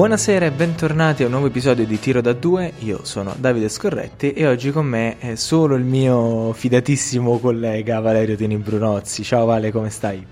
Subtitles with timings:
[0.00, 4.32] Buonasera e bentornati a un nuovo episodio di Tiro da 2, io sono Davide Scorretti
[4.32, 9.22] e oggi con me è solo il mio fidatissimo collega Valerio Tini Brunozzi.
[9.22, 10.26] Ciao Vale, come stai?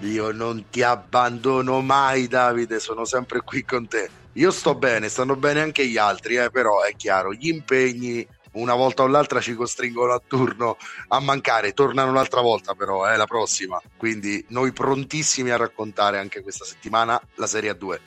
[0.00, 4.10] Io non ti abbandono mai Davide, sono sempre qui con te.
[4.32, 8.74] Io sto bene, stanno bene anche gli altri, eh, però è chiaro, gli impegni una
[8.74, 10.76] volta o l'altra ci costringono a turno
[11.06, 13.80] a mancare, tornano un'altra volta però, è eh, la prossima.
[13.96, 17.98] Quindi noi prontissimi a raccontare anche questa settimana la Serie A2.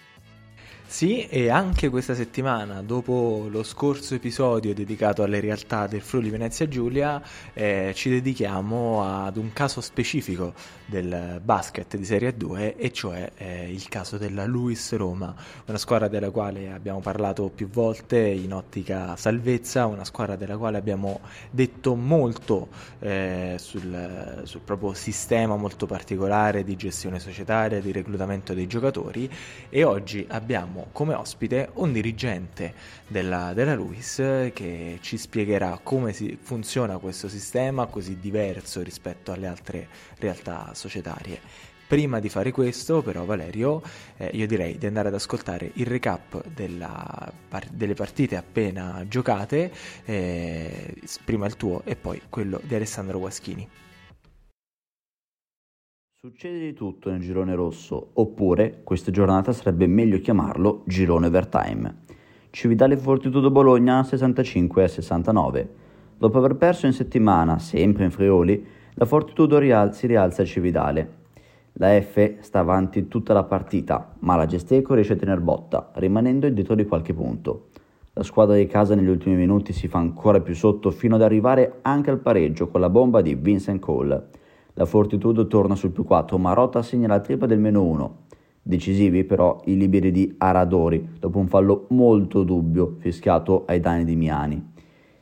[0.91, 6.67] Sì, e anche questa settimana, dopo lo scorso episodio dedicato alle realtà del Friuli Venezia
[6.67, 7.21] Giulia,
[7.53, 10.51] eh, ci dedichiamo ad un caso specifico
[10.87, 15.33] del basket di Serie 2, e cioè eh, il caso della Luis Roma,
[15.67, 20.79] una squadra della quale abbiamo parlato più volte in ottica salvezza, una squadra della quale
[20.79, 21.19] abbiamo
[21.51, 28.65] detto molto eh, sul, sul proprio sistema molto particolare di gestione societaria, di reclutamento dei
[28.65, 29.29] giocatori,
[29.69, 32.73] e oggi abbiamo abbiamo come ospite un dirigente
[33.07, 34.15] della, della Luis
[34.53, 41.67] che ci spiegherà come funziona questo sistema così diverso rispetto alle altre realtà societarie.
[41.87, 43.81] Prima di fare questo, però, Valerio,
[44.17, 47.31] eh, io direi di andare ad ascoltare il recap della,
[47.71, 49.71] delle partite appena giocate,
[50.05, 50.93] eh,
[51.25, 53.67] prima il tuo e poi quello di Alessandro Guaschini.
[56.21, 61.99] Succede di tutto nel girone rosso, oppure questa giornata sarebbe meglio chiamarlo girone overtime.
[62.49, 65.69] Cividale Fortitudo Bologna 65 a 69.
[66.17, 68.61] Dopo aver perso in settimana, sempre in Friuli,
[68.95, 71.09] la Fortitudo rial- si rialza a Cividale.
[71.75, 76.47] La F sta avanti tutta la partita, ma la Gesteco riesce a tener botta, rimanendo
[76.47, 77.69] indietro di qualche punto.
[78.11, 81.79] La squadra di casa negli ultimi minuti si fa ancora più sotto fino ad arrivare
[81.83, 84.27] anche al pareggio con la bomba di Vincent Cole.
[84.79, 88.17] La Fortitudo torna sul più 4, ma Rota segna la tripla del meno 1.
[88.61, 94.15] Decisivi però i liberi di Aradori, dopo un fallo molto dubbio fischiato ai danni di
[94.15, 94.55] Miani.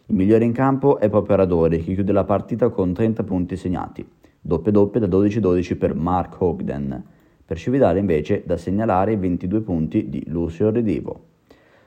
[0.06, 4.07] Il migliore in campo è proprio Aradori, che chiude la partita con 30 punti segnati.
[4.40, 7.03] Doppia doppia da 12-12 per Mark Ogden.
[7.44, 11.19] Per Cividale invece da segnalare i 22 punti di Lucio Redivo.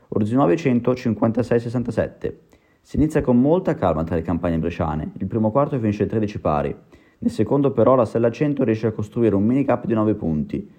[0.08, 2.32] Orzi 956-67.
[2.80, 5.12] Si inizia con molta calma tra le campagne bresciane.
[5.18, 6.76] Il primo quarto finisce 13 pari.
[7.22, 10.70] Nel secondo però la Sella 100 riesce a costruire un mini cap di 9 punti.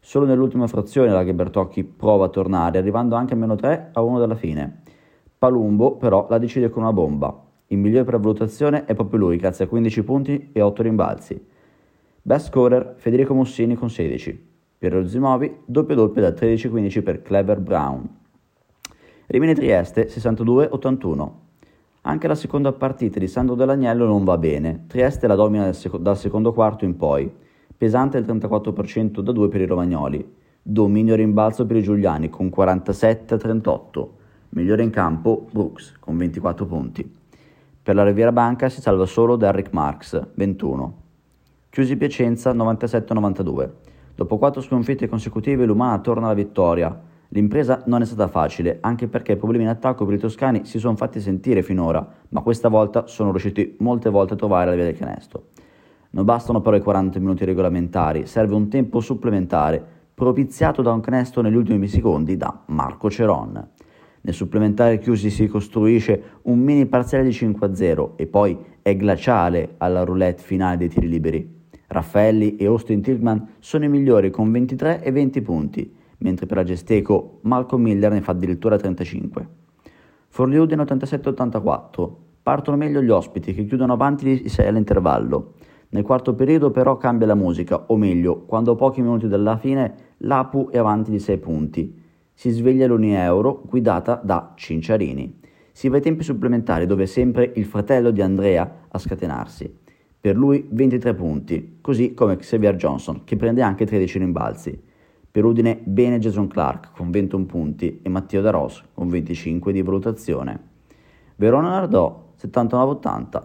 [0.00, 4.18] Solo nell'ultima frazione la Ghebertocchi prova a tornare, arrivando anche a meno 3 a 1
[4.18, 4.82] dalla fine.
[5.38, 7.42] Palumbo però la decide con una bomba.
[7.68, 11.46] Il migliore per valutazione è proprio lui, grazie a 15 punti e 8 rimbalzi.
[12.22, 14.52] Best scorer Federico Mussini con 16.
[14.76, 18.08] Piero Zimovi, doppio doppio da 13-15 per Clever Brown.
[19.26, 21.43] Rimini Trieste 62-81.
[22.06, 25.96] Anche la seconda partita di Sandro Dell'Agnello non va bene, Trieste la domina dal, sec-
[25.96, 27.32] dal secondo quarto in poi,
[27.74, 34.06] pesante il 34% da 2 per i romagnoli, dominio rimbalzo per i giuliani con 47-38,
[34.50, 37.10] migliore in campo Brooks con 24 punti.
[37.82, 41.02] Per la Riviera Banca si salva solo Derrick Marks, 21.
[41.70, 43.70] Chiusi Piacenza 97-92.
[44.14, 47.00] Dopo quattro sconfitte consecutive l'Umana torna alla vittoria,
[47.34, 50.78] L'impresa non è stata facile, anche perché i problemi in attacco per i toscani si
[50.78, 54.84] sono fatti sentire finora, ma questa volta sono riusciti molte volte a trovare la via
[54.84, 55.46] del canestro.
[56.10, 59.84] Non bastano però i 40 minuti regolamentari, serve un tempo supplementare,
[60.14, 63.68] propiziato da un canestro negli ultimi secondi da Marco Ceron.
[64.20, 70.04] Nel supplementare chiusi si costruisce un mini parziale di 5-0 e poi è glaciale alla
[70.04, 71.62] roulette finale dei tiri liberi.
[71.88, 76.64] Raffaelli e Austin Tillman sono i migliori con 23 e 20 punti mentre per la
[76.64, 79.48] Gesteco Malcolm Miller ne fa addirittura 35.
[80.28, 82.10] Forlì Udine 87-84.
[82.42, 85.52] Partono meglio gli ospiti che chiudono avanti di 6 all'intervallo.
[85.90, 89.94] Nel quarto periodo però cambia la musica, o meglio, quando a pochi minuti dalla fine
[90.18, 92.02] l'Apu è avanti di 6 punti.
[92.32, 95.40] Si sveglia l'Unieuro guidata da Cinciarini.
[95.72, 99.82] Si va ai tempi supplementari dove è sempre il fratello di Andrea a scatenarsi.
[100.20, 104.92] Per lui 23 punti, così come Xavier Johnson che prende anche 13 rimbalzi.
[105.34, 110.60] Per Udine bene Jason Clark con 21 punti e Matteo Daros con 25 di valutazione.
[111.34, 113.42] Verona Nardò 79-80.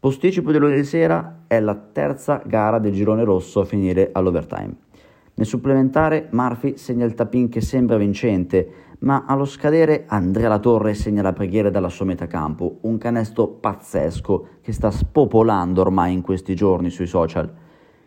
[0.00, 4.74] Posticipo di lunedì sera è la terza gara del girone rosso a finire all'overtime.
[5.34, 8.68] Nel supplementare Murphy segna il tapin che sembra vincente,
[8.98, 14.48] ma allo scadere Andrea Latorre segna la preghiera dalla sua metà campo, un canestro pazzesco
[14.60, 17.64] che sta spopolando ormai in questi giorni sui social.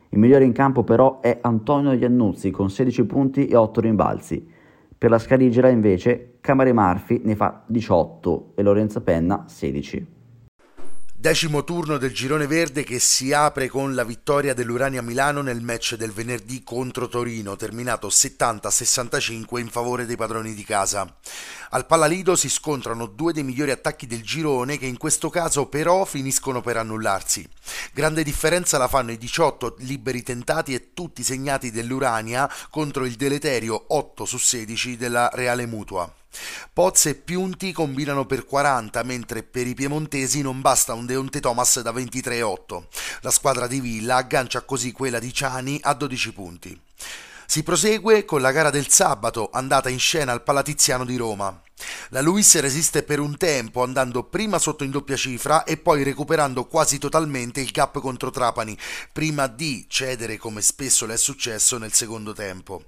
[0.10, 4.48] Il migliore in campo però è Antonio Iannuzzi con 16 punti e 8 rimbalzi.
[4.98, 10.19] Per la Scaligera invece Camare Marfi ne fa 18 e Lorenzo Penna 16.
[11.22, 15.96] Decimo turno del girone verde che si apre con la vittoria dell'Urania Milano nel match
[15.96, 21.14] del venerdì contro Torino, terminato 70-65 in favore dei padroni di casa.
[21.72, 26.06] Al Pallalido si scontrano due dei migliori attacchi del girone che in questo caso però
[26.06, 27.46] finiscono per annullarsi.
[27.92, 33.88] Grande differenza la fanno i 18 liberi tentati e tutti segnati dell'Urania contro il deleterio
[33.90, 36.19] 8 su 16 della Reale Mutua.
[36.72, 41.82] Pozze e Piunti combinano per 40, mentre per i piemontesi non basta un Deonte Thomas
[41.82, 42.84] da 23,8.
[43.22, 46.82] La squadra di Villa aggancia così quella di Ciani a 12 punti.
[47.46, 51.62] Si prosegue con la gara del sabato, andata in scena al Palatiziano di Roma.
[52.10, 56.66] La Luis resiste per un tempo andando prima sotto in doppia cifra e poi recuperando
[56.66, 58.78] quasi totalmente il gap contro Trapani,
[59.12, 62.84] prima di cedere come spesso le è successo nel secondo tempo.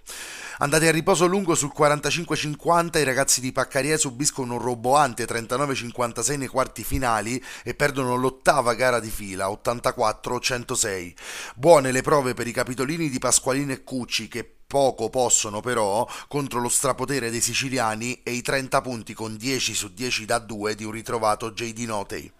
[0.59, 6.47] Andati a riposo lungo sul 45-50 i ragazzi di Paccaria subiscono un roboante 39-56 nei
[6.47, 11.13] quarti finali e perdono l'ottava gara di fila, 84-106.
[11.55, 16.61] Buone le prove per i capitolini di Pasqualino e Cucci che Poco possono però contro
[16.61, 20.85] lo strapotere dei siciliani e i 30 punti con 10 su 10 da 2 di
[20.85, 22.31] un ritrovato JD Notey.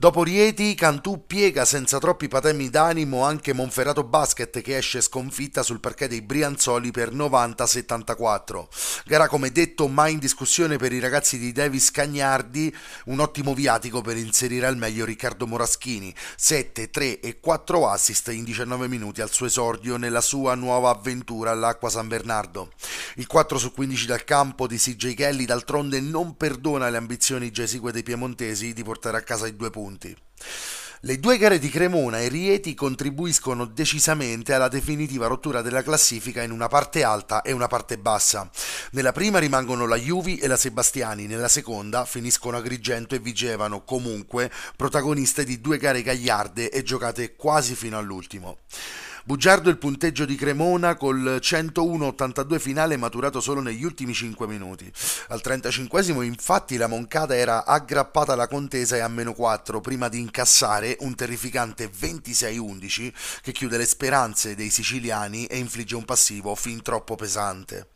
[0.00, 5.78] Dopo Rieti, Cantù piega senza troppi patemi d'animo anche Monferrato Basket che esce sconfitta sul
[5.78, 8.64] parquet dei Brianzoli per 90-74.
[9.04, 12.74] Gara come detto mai in discussione per i ragazzi di Davis Cagnardi,
[13.06, 18.44] un ottimo viatico per inserire al meglio Riccardo Moraschini, 7, 3 e 4 assist in
[18.44, 22.72] 19 minuti al suo esordio nella sua nuova avventura all'Acqua San Bernardo.
[23.16, 27.64] Il 4 su 15 dal campo di CJ Kelly d'altronde non perdona le ambizioni già
[27.64, 30.16] esigue dei piemontesi di portare a casa i due punti punti.
[31.02, 36.50] Le due gare di Cremona e Rieti contribuiscono decisamente alla definitiva rottura della classifica in
[36.50, 38.50] una parte alta e una parte bassa.
[38.92, 44.52] Nella prima rimangono la Juvi e la Sebastiani, nella seconda finiscono Agrigento e Vigevano, comunque
[44.76, 48.58] protagoniste di due gare gagliarde e giocate quasi fino all'ultimo.
[49.30, 54.90] Bugiardo il punteggio di Cremona col 101-82 finale maturato solo negli ultimi 5 minuti.
[55.28, 60.18] Al 35 infatti la Moncada era aggrappata alla contesa e a meno 4 prima di
[60.18, 63.12] incassare un terrificante 26-11
[63.42, 67.90] che chiude le speranze dei siciliani e infligge un passivo fin troppo pesante.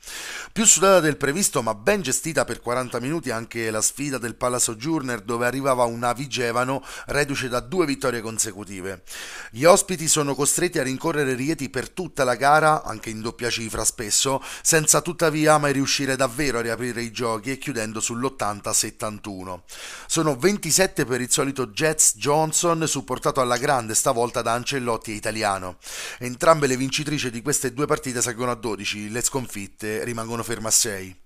[0.53, 4.77] Più sudata del previsto ma ben gestita per 40 minuti anche la sfida del Palazzo
[4.77, 9.03] Journer dove arrivava una Vigevano reduce da due vittorie consecutive.
[9.51, 13.51] Gli ospiti sono costretti a rincorrere percorrere Rieti per tutta la gara, anche in doppia
[13.51, 19.61] cifra spesso, senza tuttavia mai riuscire davvero a riaprire i giochi e chiudendo sull'80-71.
[20.07, 25.79] Sono 27 per il solito Jets Johnson, supportato alla grande stavolta da Ancellotti e Italiano.
[26.19, 30.73] Entrambe le vincitrici di queste due partite salgono a 12, le sconfitte rimangono ferme a
[30.73, 31.23] 6.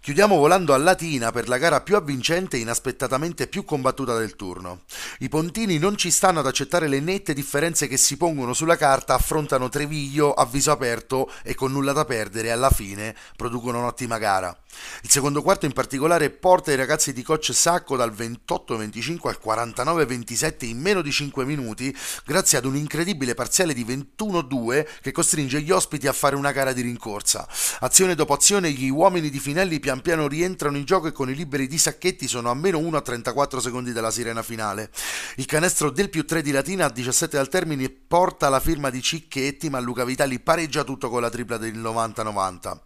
[0.00, 4.82] Chiudiamo volando a Latina per la gara più avvincente e inaspettatamente più combattuta del turno.
[5.20, 9.14] I pontini non ci stanno ad accettare le nette differenze che si pongono sulla carta,
[9.14, 14.56] affrontano Treviglio a viso aperto e con nulla da perdere alla fine producono un'ottima gara.
[15.02, 20.64] Il secondo quarto in particolare porta i ragazzi di coach Sacco dal 28-25 al 49-27
[20.64, 25.70] in meno di 5 minuti grazie ad un incredibile parziale di 21-2 che costringe gli
[25.70, 27.48] ospiti a fare una gara di rincorsa.
[27.80, 31.34] Azione dopo azione gli uomini di Finelli pian piano rientrano in gioco e con i
[31.34, 34.90] liberi di Sacchetti sono a meno 1 a 34 secondi dalla sirena finale.
[35.36, 39.02] Il canestro del più 3 di Latina a 17 al termine porta la firma di
[39.02, 42.78] Cicchetti ma Luca Vitali pareggia tutto con la tripla del 90-90.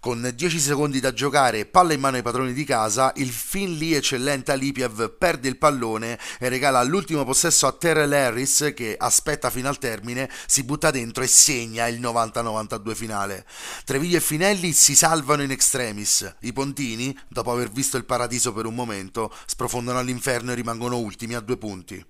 [0.00, 1.27] Con 10 secondi da giocare,
[1.70, 6.18] palla in mano ai padroni di casa, il fin lì eccellente Alipiev perde il pallone
[6.38, 11.22] e regala l'ultimo possesso a Terrell Harris che aspetta fino al termine, si butta dentro
[11.22, 13.46] e segna il 90-92 finale.
[13.84, 16.36] Treviglio e Finelli si salvano in extremis.
[16.40, 21.34] I Pontini, dopo aver visto il paradiso per un momento, sprofondano all'inferno e rimangono ultimi
[21.34, 22.04] a due punti.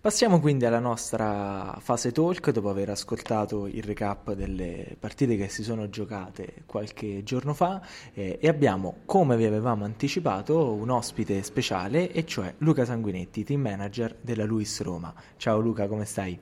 [0.00, 5.64] Passiamo quindi alla nostra fase talk dopo aver ascoltato il recap delle partite che si
[5.64, 7.84] sono giocate qualche giorno fa
[8.14, 13.62] eh, e abbiamo, come vi avevamo anticipato, un ospite speciale e cioè Luca Sanguinetti, team
[13.62, 15.12] manager della Luis Roma.
[15.36, 16.38] Ciao Luca, come stai?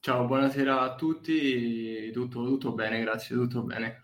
[0.00, 4.00] Ciao, buonasera a tutti, tutto, tutto bene, grazie, tutto bene.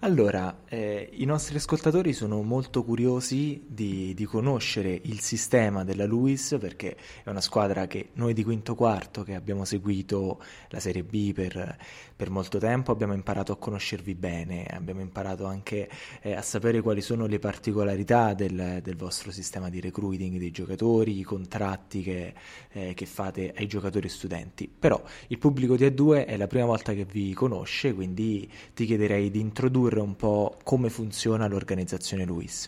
[0.00, 6.56] Allora, eh, i nostri ascoltatori sono molto curiosi di, di, conoscere il sistema della Luis
[6.60, 11.32] perché è una squadra che noi di quinto quarto che abbiamo seguito la Serie B
[11.32, 11.76] per,
[12.14, 15.88] per molto tempo abbiamo imparato a conoscervi bene, abbiamo imparato anche
[16.20, 21.18] eh, a sapere quali sono le particolarità del, del, vostro sistema di recruiting dei giocatori,
[21.18, 22.34] i contratti che,
[22.70, 24.68] eh, che fate ai giocatori studenti.
[24.68, 29.30] Però il pubblico di A2 è la prima volta che vi conosce, quindi ti chiederei
[29.30, 32.66] di introdurre un po' come funziona l'organizzazione Luis.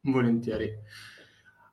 [0.00, 0.70] volentieri.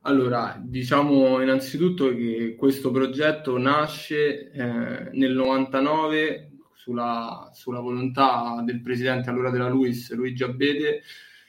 [0.02, 9.30] Allora, diciamo innanzitutto che questo progetto nasce eh, nel 99 sulla, sulla, volontà del presidente
[9.32, 11.02] allora della LUIS, Luigi Abete,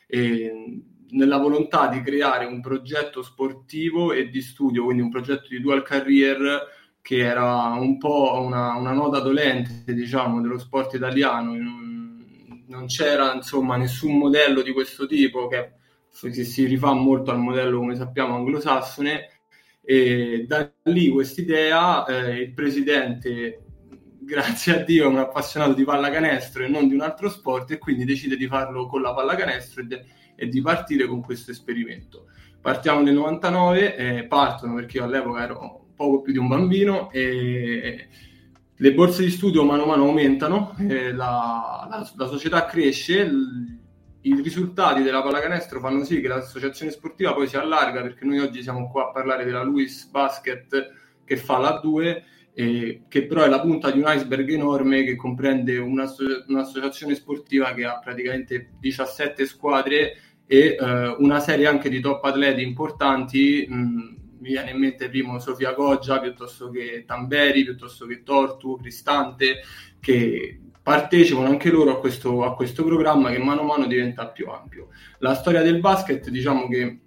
[0.07, 5.61] e nella volontà di creare un progetto sportivo e di studio, quindi un progetto di
[5.61, 11.55] dual career che era un po' una, una nota dolente, diciamo, dello sport italiano.
[11.55, 11.86] Non,
[12.69, 15.73] non c'era, insomma, nessun modello di questo tipo che
[16.45, 19.29] si rifà molto al modello, come sappiamo, anglosassone,
[19.83, 23.65] e da lì quest'idea eh, il presidente,
[24.19, 27.79] grazie a Dio, è un appassionato di pallacanestro e non di un altro sport e
[27.79, 30.05] quindi decide di farlo con la pallacanestro e, de-
[30.35, 32.27] e di partire con questo esperimento.
[32.61, 38.09] Partiamo nel 99, eh, partono perché io all'epoca ero poco più di un bambino e
[38.78, 43.30] le borse di studio mano a mano aumentano, eh, la, la, la, società cresce,
[44.21, 48.62] i risultati della pallacanestro fanno sì che l'associazione sportiva poi si allarga perché noi oggi
[48.62, 50.92] siamo qua a parlare della Luis Basket
[51.25, 55.14] che fa la 2 eh, che però è la punta di un iceberg enorme che
[55.14, 60.16] comprende un'asso- un'associazione sportiva che ha praticamente 17 squadre
[60.47, 65.41] e eh, una serie anche di top atleti importanti mh, mi viene in mente primo
[65.41, 69.61] Sofia Goggia piuttosto che Tamberi piuttosto che Tortu, Cristante
[69.99, 74.49] che partecipano anche loro a questo, a questo programma che mano a mano diventa più
[74.49, 74.91] ampio.
[75.19, 77.00] La storia del basket diciamo che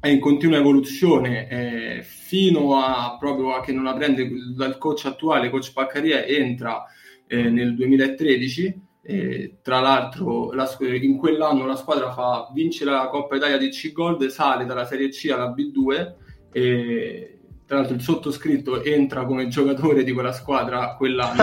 [0.00, 5.04] è in continua evoluzione eh, fino a proprio a che non la prende dal coach
[5.04, 6.82] attuale, coach Paccaria, entra
[7.28, 8.90] eh, nel 2013.
[9.04, 13.92] Eh, tra l'altro la, in quell'anno la squadra fa, vince la Coppa Italia di C
[13.92, 16.21] Gold, sale dalla Serie C alla B2
[16.52, 21.42] e tra l'altro il sottoscritto entra come giocatore di quella squadra quell'anno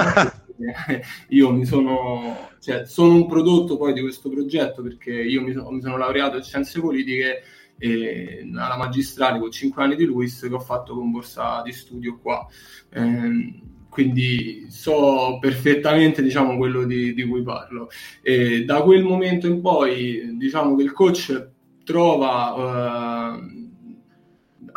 [1.30, 5.72] io mi sono, cioè, sono un prodotto poi di questo progetto perché io mi sono,
[5.72, 7.44] mi sono laureato in scienze politiche
[7.82, 12.46] alla magistrale con 5 anni di Luis che ho fatto con borsa di studio qua.
[12.90, 17.90] Eh, quindi so perfettamente diciamo, quello di, di cui parlo.
[18.22, 21.50] E da quel momento in poi diciamo che il coach
[21.84, 23.59] trova uh,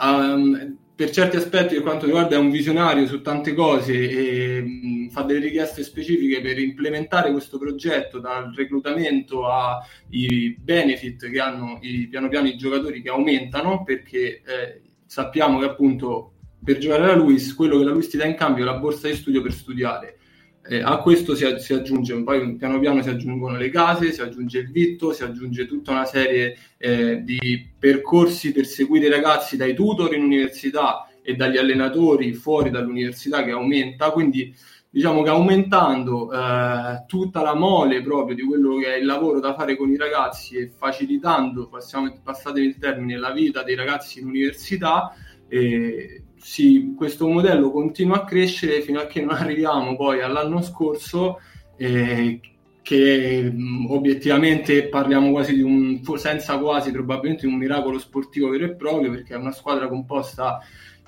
[0.03, 5.09] um, per certi aspetti per quanto riguarda è un visionario su tante cose e mh,
[5.09, 12.07] fa delle richieste specifiche per implementare questo progetto dal reclutamento ai benefit che hanno i,
[12.09, 17.55] piano piano i giocatori che aumentano perché eh, sappiamo che appunto per giocare alla Luis
[17.55, 20.19] quello che la Luis ti dà in cambio è la borsa di studio per studiare
[20.65, 24.61] eh, a questo si, si, aggiunge, poi piano piano si aggiungono le case, si aggiunge
[24.61, 29.75] il vitto, si aggiunge tutta una serie eh, di percorsi per seguire i ragazzi dai
[29.75, 34.55] tutor in università e dagli allenatori fuori dall'università che aumenta, quindi
[34.89, 39.55] diciamo che aumentando eh, tutta la mole proprio di quello che è il lavoro da
[39.55, 44.27] fare con i ragazzi e facilitando, passiamo, passatemi il termine, la vita dei ragazzi in
[44.27, 45.13] università,
[45.49, 51.41] eh, sì, questo modello continua a crescere fino a che non arriviamo poi all'anno scorso
[51.77, 52.41] eh,
[52.83, 58.75] che mh, obiettivamente parliamo quasi di un, senza quasi probabilmente un miracolo sportivo vero e
[58.75, 60.59] proprio perché è una squadra composta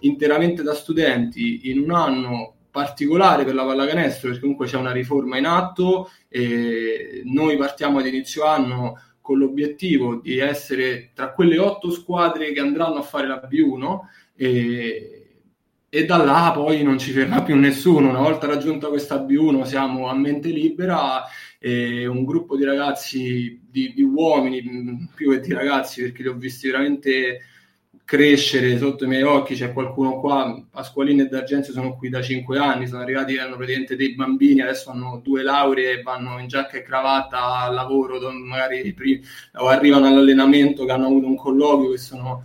[0.01, 5.37] interamente da studenti in un anno particolare per la pallacanestro perché comunque c'è una riforma
[5.37, 11.91] in atto e noi partiamo ad inizio anno con l'obiettivo di essere tra quelle otto
[11.91, 13.99] squadre che andranno a fare la B1
[14.37, 15.24] e,
[15.95, 18.09] e da là poi non ci ferma più nessuno.
[18.09, 21.23] Una volta raggiunta questa B1 siamo a mente libera
[21.57, 26.35] e un gruppo di ragazzi, di, di uomini più che di ragazzi, perché li ho
[26.35, 27.43] visti veramente
[28.05, 29.55] crescere sotto i miei occhi.
[29.55, 33.95] C'è qualcuno qua, Pasqualino e D'Argenzio sono qui da 5 anni, sono arrivati, erano praticamente
[33.95, 38.93] dei bambini, adesso hanno due lauree, vanno in giacca e cravatta al lavoro, magari
[39.59, 42.43] o arrivano all'allenamento che hanno avuto un colloquio, che sono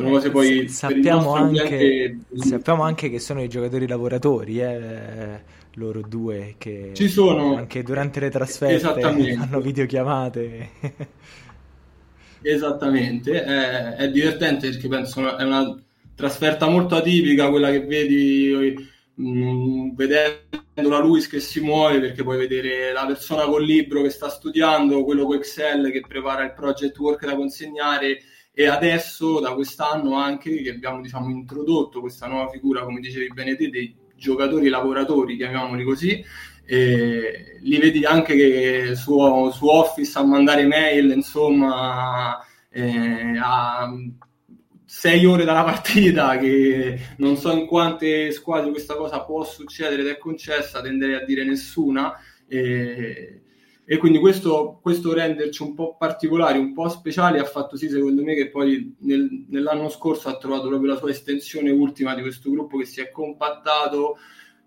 [0.00, 5.42] sono cose poi sappiamo anche, sappiamo anche che sono i giocatori lavoratori eh,
[5.74, 7.56] loro due che ci sono.
[7.56, 10.70] anche durante le trasferte fanno videochiamate.
[12.42, 13.44] Esattamente.
[13.44, 15.78] È, è, divertente perché penso è una
[16.14, 18.74] trasferta molto atipica quella che vedi
[19.14, 24.02] mh, mm, vedendo la Luis che si muove perché puoi vedere la persona col libro
[24.02, 28.20] che sta studiando quello con Excel che prepara il project work da consegnare
[28.60, 33.56] e adesso da quest'anno anche che abbiamo diciamo, introdotto questa nuova figura, come dicevi bene
[33.56, 36.22] te, dei giocatori lavoratori, chiamiamoli così,
[36.66, 39.16] e li vedi anche che su,
[39.50, 42.38] su Office a mandare mail, insomma,
[42.68, 43.90] eh, a
[44.84, 50.08] sei ore dalla partita, che non so in quante squadre questa cosa può succedere ed
[50.08, 52.14] è concessa, tenderei a dire nessuna.
[52.46, 53.40] E,
[53.92, 58.22] e quindi questo, questo, renderci un po' particolari, un po' speciali ha fatto sì secondo
[58.22, 62.52] me che poi nel, nell'anno scorso ha trovato proprio la sua estensione ultima di questo
[62.52, 64.16] gruppo che si è compattato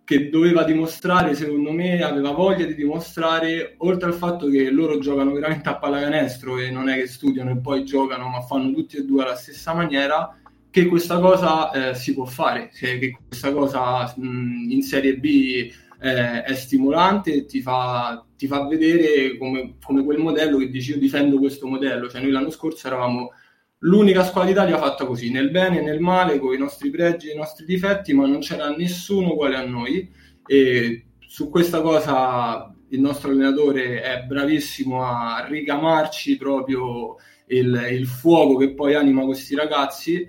[0.03, 5.31] che doveva dimostrare, secondo me, aveva voglia di dimostrare, oltre al fatto che loro giocano
[5.31, 9.05] veramente a pallacanestro e non è che studiano e poi giocano, ma fanno tutti e
[9.05, 10.37] due alla stessa maniera,
[10.69, 15.71] che questa cosa eh, si può fare, che questa cosa mh, in Serie B
[16.03, 20.97] eh, è stimolante ti fa, ti fa vedere come, come, quel modello che dici io
[20.97, 23.31] difendo questo modello, cioè noi l'anno scorso eravamo
[23.79, 27.33] l'unica squadra d'Italia fatta così, nel bene e nel male, con i nostri pregi e
[27.33, 30.11] i nostri difetti, ma non c'era nessuno uguale a noi.
[30.45, 37.15] E su questa cosa il nostro allenatore è bravissimo a ricamarci proprio
[37.47, 40.27] il, il fuoco che poi anima questi ragazzi,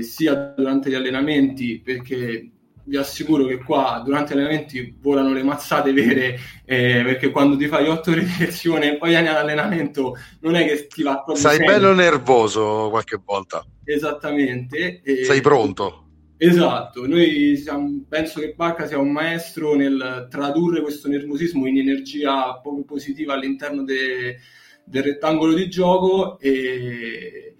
[0.00, 2.50] sia durante gli allenamenti, perché
[2.84, 7.66] vi assicuro che qua durante gli allenamenti volano le mazzate vere eh, perché quando ti
[7.66, 11.74] fai otto ripetizioni e poi vieni all'allenamento non è che ti va proprio Sei sempre.
[11.74, 13.64] bello nervoso qualche volta.
[13.84, 15.00] Esattamente.
[15.02, 15.24] E...
[15.24, 16.04] Sei pronto.
[16.36, 22.58] Esatto, noi siamo, penso che Bacca sia un maestro nel tradurre questo nervosismo in energia
[22.60, 24.38] proprio positiva all'interno de,
[24.84, 27.54] del rettangolo di gioco e,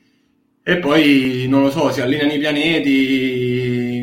[0.62, 3.93] e poi non lo so, si allineano i pianeti,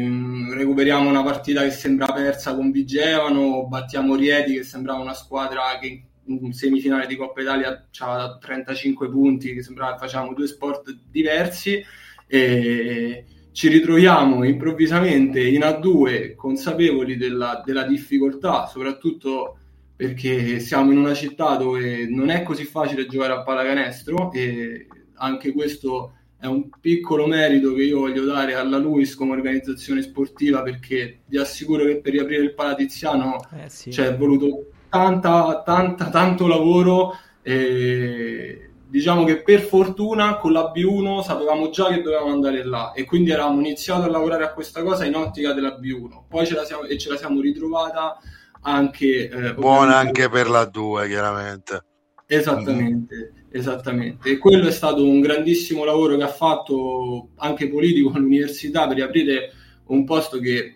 [0.62, 6.06] recuperiamo una partita che sembra persa con Vigevano, battiamo Rieti che sembrava una squadra che
[6.24, 11.84] in semifinale di Coppa Italia aveva 35 punti, che sembrava che facciamo due sport diversi.
[12.27, 19.58] E ci ritroviamo improvvisamente in A2 consapevoli della, della difficoltà, soprattutto
[19.96, 25.51] perché siamo in una città dove non è così facile giocare a pallacanestro e anche
[25.51, 31.19] questo è un piccolo merito che io voglio dare alla Luis come organizzazione sportiva perché
[31.27, 33.91] vi assicuro che per riaprire il Palatiziano eh sì.
[33.91, 41.69] c'è voluto tanta, tanta, tanto lavoro e diciamo che per fortuna con la B1 sapevamo
[41.69, 45.13] già che dovevamo andare là e quindi eravamo iniziati a lavorare a questa cosa in
[45.13, 48.17] ottica della B1 poi ce la siamo, e ce la siamo ritrovata
[48.62, 51.84] anche eh, buona anche per la 2 chiaramente.
[52.25, 53.32] Esattamente.
[53.36, 58.88] mm Esattamente, e quello è stato un grandissimo lavoro che ha fatto anche politico all'università
[58.88, 59.52] per riaprire
[59.88, 60.76] un posto che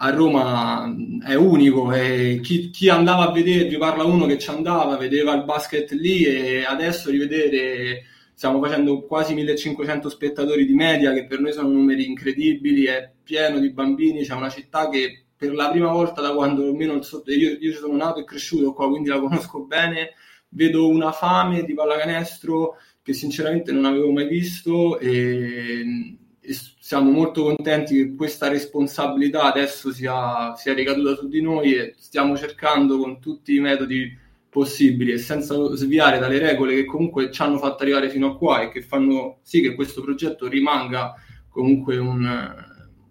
[0.00, 0.94] a Roma
[1.24, 1.92] è unico.
[1.92, 5.90] E chi, chi, andava a vedere, vi parla uno che ci andava, vedeva il basket
[5.92, 11.68] lì e adesso rivedere, stiamo facendo quasi 1500 spettatori di media che per noi sono
[11.68, 16.32] numeri incredibili, è pieno di bambini, c'è una città che per la prima volta da
[16.32, 20.14] quando almeno io, io sono nato e cresciuto qua, quindi la conosco bene,
[20.50, 27.42] vedo una fame di pallacanestro che sinceramente non avevo mai visto e, e siamo molto
[27.44, 33.20] contenti che questa responsabilità adesso sia, sia ricaduta su di noi e stiamo cercando con
[33.20, 38.08] tutti i metodi possibili e senza sviare dalle regole che comunque ci hanno fatto arrivare
[38.08, 41.14] fino a qua e che fanno sì che questo progetto rimanga
[41.50, 42.54] comunque un,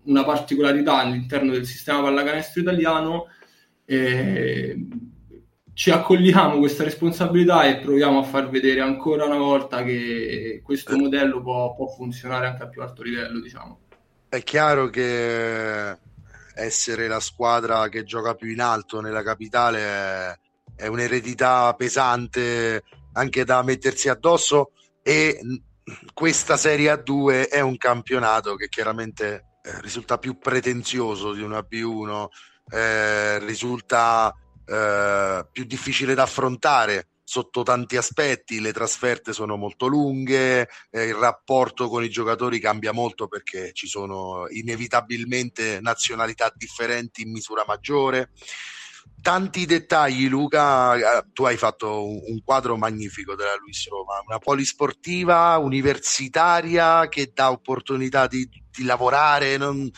[0.03, 3.27] una particolarità all'interno del sistema pallacanestro italiano.
[3.85, 4.87] E
[5.77, 11.39] ci accogliamo questa responsabilità e proviamo a far vedere ancora una volta che questo modello
[11.43, 13.81] può, può funzionare anche a più alto livello, diciamo.
[14.27, 15.95] È chiaro che
[16.55, 20.39] essere la squadra che gioca più in alto nella capitale è,
[20.77, 22.81] è un'eredità pesante
[23.13, 24.71] anche da mettersi addosso
[25.03, 25.39] e
[26.11, 32.25] questa Serie A2 è un campionato che chiaramente eh, risulta più pretenzioso di una B1,
[32.71, 34.33] eh, risulta
[34.67, 41.13] eh, più difficile da affrontare sotto tanti aspetti, le trasferte sono molto lunghe, eh, il
[41.13, 48.31] rapporto con i giocatori cambia molto perché ci sono inevitabilmente nazionalità differenti in misura maggiore.
[49.21, 50.95] Tanti dettagli, Luca.
[50.95, 57.31] Eh, tu hai fatto un, un quadro magnifico della Luis Roma, una polisportiva universitaria che
[57.33, 58.47] dà opportunità di
[58.77, 59.89] di lavorare, non,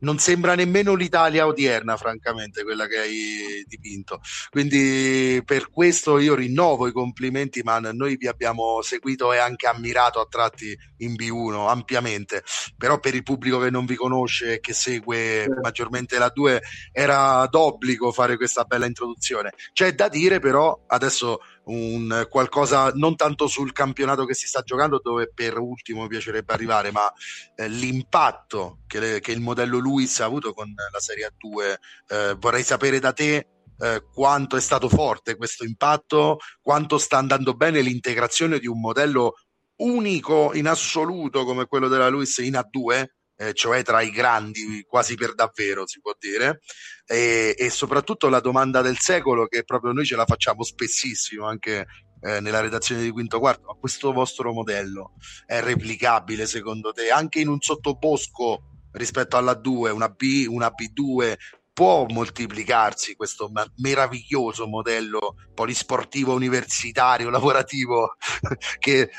[0.00, 4.20] non, sembra nemmeno l'Italia odierna, francamente, quella che hai dipinto.
[4.50, 10.20] Quindi per questo io rinnovo i complimenti, ma noi vi abbiamo seguito e anche ammirato
[10.20, 12.42] a tratti in B1 ampiamente,
[12.76, 15.60] però per il pubblico che non vi conosce e che segue sì.
[15.62, 19.52] maggiormente la 2 era d'obbligo fare questa bella introduzione.
[19.72, 25.00] C'è da dire però, adesso un qualcosa non tanto sul campionato che si sta giocando
[25.02, 27.10] dove per ultimo mi piacerebbe arrivare ma
[27.54, 31.74] eh, l'impatto che, le, che, il modello Luis ha avuto con la Serie A2
[32.08, 33.48] eh, vorrei sapere da te
[33.80, 39.34] eh, quanto è stato forte questo impatto quanto sta andando bene l'integrazione di un modello
[39.80, 43.04] unico in assoluto come quello della Luis in A2
[43.38, 46.60] eh, cioè tra i grandi quasi per davvero si può dire,
[47.06, 51.86] e, e, soprattutto la domanda del secolo che proprio noi ce la facciamo spessissimo anche
[52.20, 55.14] eh, nella redazione di Quinto Quarto, ma questo vostro modello
[55.46, 57.10] è replicabile secondo te?
[57.10, 61.36] Anche in un sottobosco rispetto alla 2, una B, una B2,
[61.78, 68.16] può moltiplicarsi questo meraviglioso modello polisportivo universitario lavorativo
[68.80, 69.10] che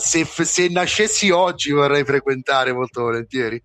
[0.00, 3.62] se, se, nascessi oggi vorrei frequentare molto volentieri.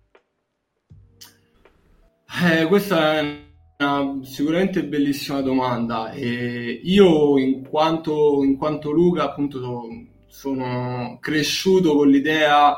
[2.42, 3.42] Eh, questa è
[3.76, 6.12] una sicuramente bellissima domanda.
[6.12, 9.60] E io in quanto, in quanto Luca appunto
[10.28, 12.74] sono cresciuto con l'idea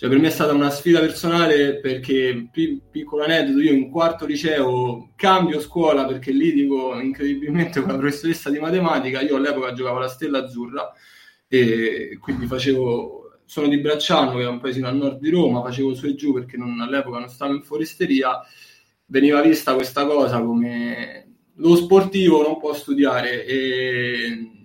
[0.00, 2.48] cioè, per me è stata una sfida personale perché,
[2.90, 8.48] piccolo aneddoto, io in quarto liceo cambio scuola perché lì dico incredibilmente con la professoressa
[8.48, 10.90] di matematica, io all'epoca giocavo alla Stella Azzurra
[11.46, 15.92] e quindi facevo, sono di Bracciano che è un paesino a nord di Roma, facevo
[15.92, 18.40] su e giù perché non, all'epoca non stavo in foresteria,
[19.04, 23.44] veniva vista questa cosa come lo sportivo non può studiare.
[23.44, 24.59] E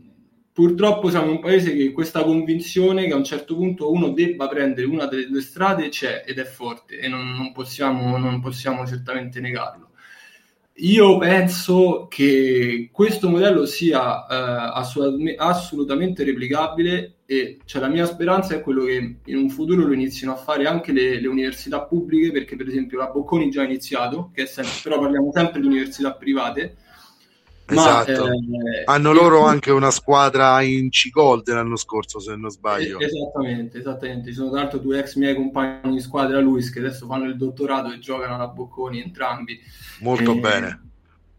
[0.56, 4.88] purtroppo siamo un paese che questa convinzione che a un certo punto uno debba prendere
[4.88, 9.42] una delle due strade c'è ed è forte e non, non, possiamo, non possiamo certamente
[9.42, 9.90] negarlo.
[10.80, 18.62] Io penso che questo modello sia eh, assolutamente replicabile e cioè, la mia speranza è
[18.62, 22.56] quello che in un futuro lo inizino a fare anche le, le università pubbliche, perché
[22.56, 26.78] per esempio la Bocconi già ha iniziato, sempre, però parliamo sempre di università private,
[27.68, 28.28] Esatto.
[28.28, 29.48] Ma, eh, Hanno loro il...
[29.48, 33.00] anche una squadra in C-Gold l'anno scorso, se non sbaglio.
[33.00, 34.30] Esattamente, esattamente.
[34.30, 37.38] Ci sono tra l'altro due ex miei compagni di squadra, Luis, che adesso fanno il
[37.38, 39.60] dottorato e giocano alla Bocconi entrambi.
[40.02, 40.36] Molto e...
[40.36, 40.80] bene.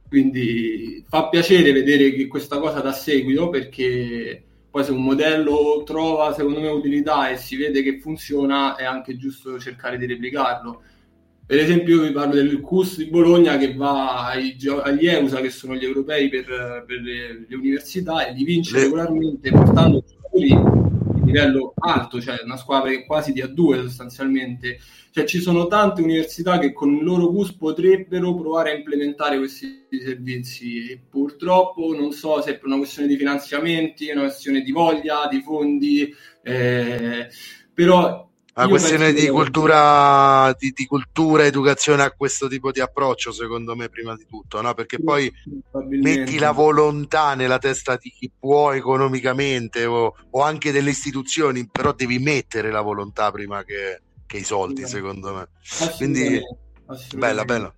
[0.09, 6.33] Quindi fa piacere vedere che questa cosa dà seguito perché poi se un modello trova
[6.33, 10.83] secondo me utilità e si vede che funziona è anche giusto cercare di replicarlo
[11.47, 15.51] per esempio, io vi parlo del CUS di Bologna che va ai, agli EUSA, che
[15.51, 16.45] sono gli europei per,
[16.87, 20.85] per le, le, università, e li vince regolarmente portando giocatori
[21.27, 24.79] livello alto, cioè una squadra quasi di A2 sostanzialmente.
[25.11, 29.87] Cioè ci sono tante università che con il loro CUS potrebbero provare a implementare questi
[29.89, 34.73] servizi e purtroppo non so se è per una questione di finanziamenti, una questione di
[34.73, 37.29] voglia, di fondi, eh,
[37.73, 43.77] però una questione di cultura, di, di cultura, educazione a questo tipo di approccio, secondo
[43.77, 44.73] me, prima di tutto, no?
[44.73, 45.31] Perché poi
[46.01, 51.93] metti la volontà nella testa di chi può economicamente o, o anche delle istituzioni, però
[51.93, 55.49] devi mettere la volontà prima che, che i soldi, secondo me.
[55.97, 56.41] Quindi,
[57.15, 57.75] bella, bella.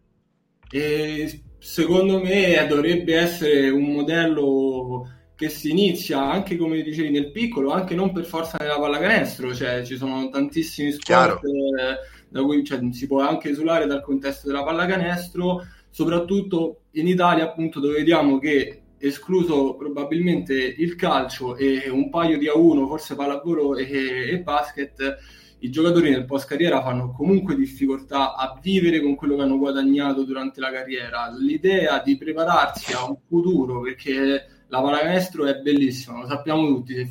[0.70, 5.08] E secondo me dovrebbe essere un modello
[5.38, 9.84] che si inizia anche come dicevi nel piccolo, anche non per forza nella pallacanestro, cioè
[9.84, 14.64] ci sono tantissimi sport eh, da cui cioè, si può anche esulare dal contesto della
[14.64, 22.36] pallacanestro, soprattutto in Italia appunto dove vediamo che escluso probabilmente il calcio e un paio
[22.36, 25.18] di A1, forse pallavolo e, e basket,
[25.60, 30.24] i giocatori nel post carriera fanno comunque difficoltà a vivere con quello che hanno guadagnato
[30.24, 31.32] durante la carriera.
[31.38, 37.10] L'idea di prepararsi a un futuro perché la pallacanestro è bellissima, lo sappiamo tutti.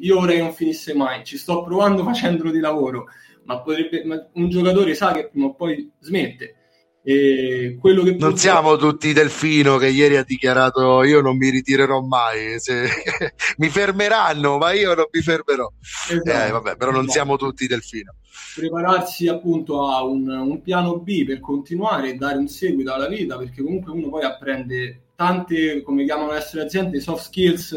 [0.00, 3.06] Io vorrei che non finisse mai, ci sto provando facendolo di lavoro,
[3.44, 6.54] ma, potrebbe, ma un giocatore sa che prima o poi smette.
[7.08, 12.00] E quello che non siamo tutti Delfino che ieri ha dichiarato io non mi ritirerò
[12.00, 12.88] mai se...
[13.58, 15.72] mi fermeranno ma io non mi fermerò
[16.10, 16.28] esatto.
[16.28, 17.12] eh, vabbè, però non esatto.
[17.12, 18.16] siamo tutti Delfino
[18.56, 23.38] prepararsi appunto a un, un piano B per continuare e dare un seguito alla vita
[23.38, 27.74] perché comunque uno poi apprende tante, come chiamano essere aziende, soft skills,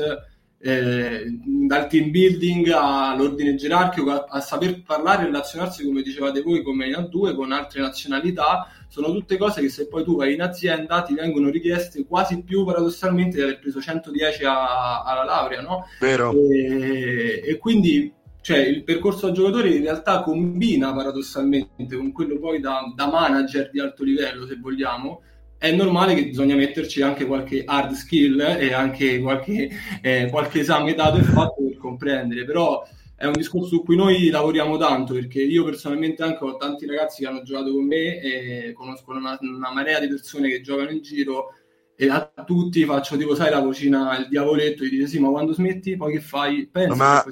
[0.62, 1.24] eh,
[1.68, 6.88] dal team building all'ordine gerarchico, a, a, saper parlare e relazionarsi, come dicevate voi, come
[6.88, 11.02] in A2 con altre nazionalità, sono tutte cose che se poi tu vai in azienda
[11.02, 15.86] ti vengono richieste quasi più paradossalmente di aver preso 110 a, alla laurea, no?
[16.00, 16.34] Vero.
[16.34, 22.60] E, e quindi cioè, il percorso da giocatore in realtà combina paradossalmente con quello poi
[22.60, 25.22] da, da manager di alto livello, se vogliamo,
[25.60, 29.70] è normale che bisogna metterci anche qualche hard skill e anche qualche,
[30.02, 32.82] eh, qualche esame dato e fatto per comprendere, però
[33.14, 37.22] è un discorso su cui noi lavoriamo tanto perché io personalmente anche ho tanti ragazzi
[37.22, 41.02] che hanno giocato con me e conosco una, una marea di persone che giocano in
[41.02, 41.54] giro
[41.98, 45.52] e a tutti faccio tipo sai la vocina il diavoletto e dice sì ma quando
[45.52, 46.70] smetti poi che fai?
[46.72, 47.26] Pensa ma,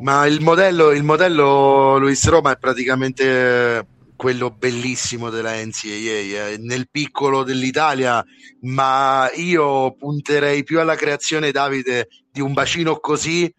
[0.00, 3.86] ma il modello il modello Luis Roma è praticamente
[4.20, 8.22] quello bellissimo della NCAA, eh, nel piccolo dell'Italia,
[8.64, 13.50] ma io punterei più alla creazione, Davide, di un bacino così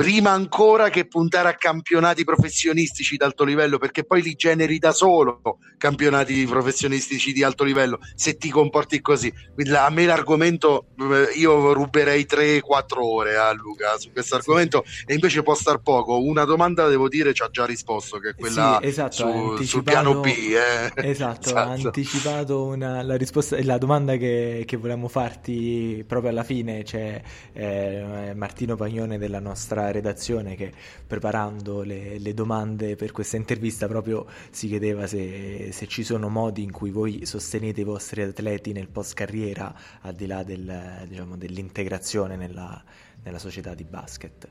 [0.00, 4.92] prima ancora che puntare a campionati professionistici di alto livello, perché poi li generi da
[4.92, 9.30] solo campionati professionistici di alto livello se ti comporti così.
[9.76, 12.62] A me l'argomento, eh, io ruberei 3-4
[12.96, 16.18] ore a Luca su questo argomento e invece può star poco.
[16.18, 19.82] Una domanda devo dire ci ha già risposto, che è quella sì, esatto, su, sul
[19.82, 20.26] piano B.
[20.26, 21.08] Eh.
[21.10, 26.44] Esatto, esatto, ha anticipato una, la risposta, la domanda che, che volevamo farti proprio alla
[26.44, 27.20] fine, c'è
[27.52, 30.72] eh, Martino Pagnone della nostra redazione che
[31.06, 36.62] preparando le, le, domande per questa intervista proprio si chiedeva se, se, ci sono modi
[36.62, 41.36] in cui voi sostenete i vostri atleti nel post carriera al di là del, diciamo,
[41.36, 42.82] dell'integrazione nella,
[43.22, 44.48] nella, società di basket.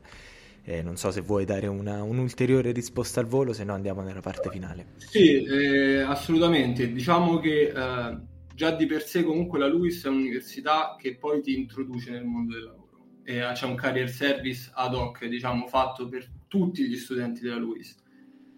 [0.63, 4.21] Eh, non so se vuoi dare una, un'ulteriore risposta al volo, se no andiamo nella
[4.21, 4.87] parte finale.
[4.97, 6.91] Sì, eh, assolutamente.
[6.91, 8.17] Diciamo che eh,
[8.53, 12.53] già di per sé comunque la LUIS è un'università che poi ti introduce nel mondo
[12.53, 12.78] del lavoro
[13.29, 17.95] eh, c'è un career service ad hoc, diciamo, fatto per tutti gli studenti della LUIS.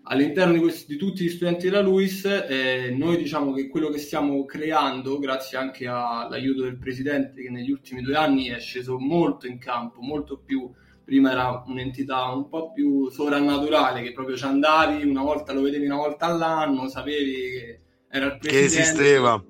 [0.03, 3.97] All'interno di, questi, di tutti gli studenti della LUIS, eh, noi diciamo che quello che
[3.97, 9.45] stiamo creando, grazie anche all'aiuto del presidente che negli ultimi due anni è sceso molto
[9.45, 10.71] in campo, molto più
[11.03, 15.88] prima era un'entità un po' più sovrannaturale che proprio ci andavi una volta lo vedevi
[15.88, 19.43] una volta all'anno sapevi che era il presidente che esisteva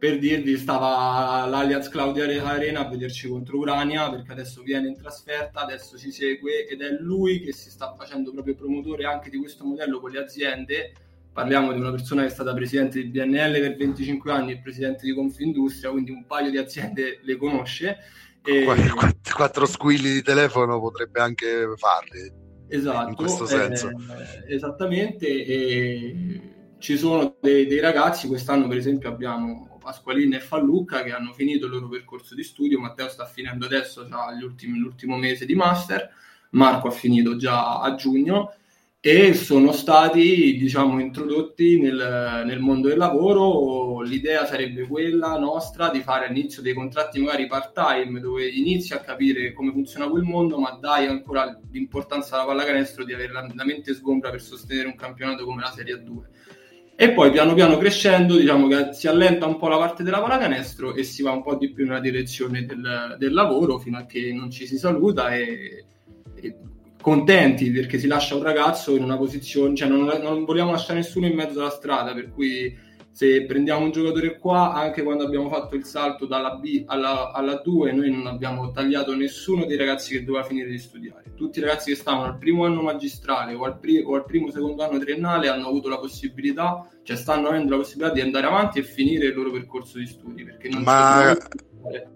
[0.00, 5.60] per dirvi stava l'Allianz Claudia Arena a vederci contro Urania perché adesso viene in trasferta,
[5.60, 9.62] adesso ci segue ed è lui che si sta facendo proprio promotore anche di questo
[9.66, 10.94] modello con le aziende.
[11.30, 15.04] Parliamo di una persona che è stata presidente di BNL per 25 anni e presidente
[15.04, 17.98] di Confindustria, quindi un paio di aziende le conosce.
[18.42, 18.64] E...
[18.64, 22.32] Quattro, quattro squilli di telefono potrebbe anche farli.
[22.68, 23.90] Esatto, in questo senso.
[23.90, 25.26] Eh, esattamente.
[25.26, 26.40] E
[26.78, 31.66] ci sono dei, dei ragazzi, quest'anno per esempio abbiamo Pasqualini e Fallucca che hanno finito
[31.66, 32.78] il loro percorso di studio.
[32.78, 36.08] Matteo sta finendo adesso già ultimi, l'ultimo mese di master,
[36.50, 38.54] Marco ha finito già a giugno
[39.02, 44.02] e sono stati diciamo introdotti nel, nel, mondo del lavoro.
[44.02, 49.00] L'idea sarebbe quella nostra di fare all'inizio dei contratti magari part time dove inizi a
[49.00, 53.64] capire come funziona quel mondo ma dai ancora l'importanza alla pallacanestro di avere la, la
[53.64, 56.59] mente sgombra per sostenere un campionato come la Serie A2
[57.02, 60.92] e poi piano piano crescendo diciamo che si allenta un po' la parte della pallacanestro
[60.94, 64.34] e si va un po' di più nella direzione del, del lavoro fino a che
[64.34, 65.86] non ci si saluta e,
[66.34, 66.56] e,
[67.00, 71.24] contenti perché si lascia un ragazzo in una posizione, cioè non, non vogliamo lasciare nessuno
[71.24, 72.76] in mezzo alla strada per cui
[73.20, 77.56] se prendiamo un giocatore qua, anche quando abbiamo fatto il salto dalla B alla, alla
[77.56, 81.34] 2, noi non abbiamo tagliato nessuno dei ragazzi che doveva finire di studiare.
[81.36, 84.50] Tutti i ragazzi che stavano al primo anno magistrale o al, pri- o al primo
[84.50, 88.78] secondo anno triennale hanno avuto la possibilità, cioè stanno avendo la possibilità di andare avanti
[88.78, 90.42] e finire il loro percorso di studi.
[90.42, 91.32] Perché non ma...
[91.32, 92.06] Eh,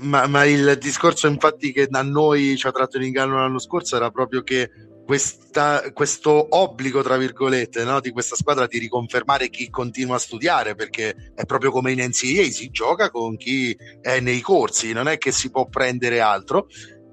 [0.00, 3.96] ma, ma, il discorso infatti che a noi ci ha tratto in inganno l'anno scorso
[3.96, 4.70] era proprio che
[5.04, 10.74] questa, questo obbligo, tra virgolette, no, di questa squadra di riconfermare chi continua a studiare,
[10.74, 15.18] perché è proprio come in NCAA, si gioca con chi è nei corsi, non è
[15.18, 16.66] che si può prendere altro.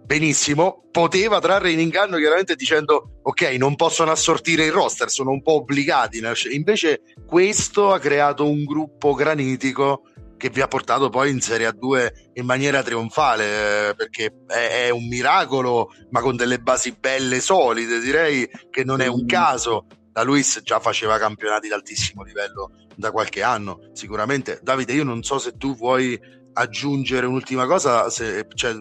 [0.06, 5.42] Benissimo, poteva trarre in inganno chiaramente dicendo ok, non possono assortire il roster, sono un
[5.42, 6.22] po' obbligati.
[6.52, 10.04] Invece questo ha creato un gruppo granitico
[10.42, 14.90] che vi ha portato poi in Serie A2 in maniera trionfale, eh, perché è, è,
[14.90, 19.86] un miracolo, ma con delle basi belle, solide, direi che non è un caso.
[20.14, 24.60] La Luis già faceva campionati di altissimo livello da qualche anno, sicuramente.
[24.64, 26.20] Davide, io non so se tu vuoi
[26.54, 28.74] aggiungere un'ultima cosa, se, cioè,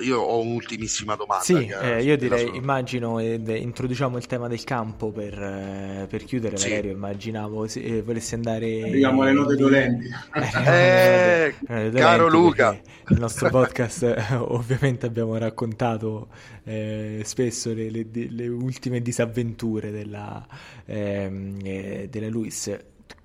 [0.00, 1.44] io ho un'ultimissima domanda.
[1.44, 2.56] Sì, eh, io direi, solo...
[2.56, 6.68] immagino, eh, introduciamo il tema del campo per, eh, per chiudere, sì.
[6.68, 8.82] Valerio, immaginavo se eh, volessi andare...
[8.82, 10.08] Arriviamo alle note dolenti.
[10.66, 12.78] eh, dolenti caro Luca!
[13.08, 16.28] Il nostro podcast ovviamente abbiamo raccontato
[16.64, 20.46] eh, spesso le, le, le, ultime disavventure della,
[20.86, 22.76] ehm, eh, della Luis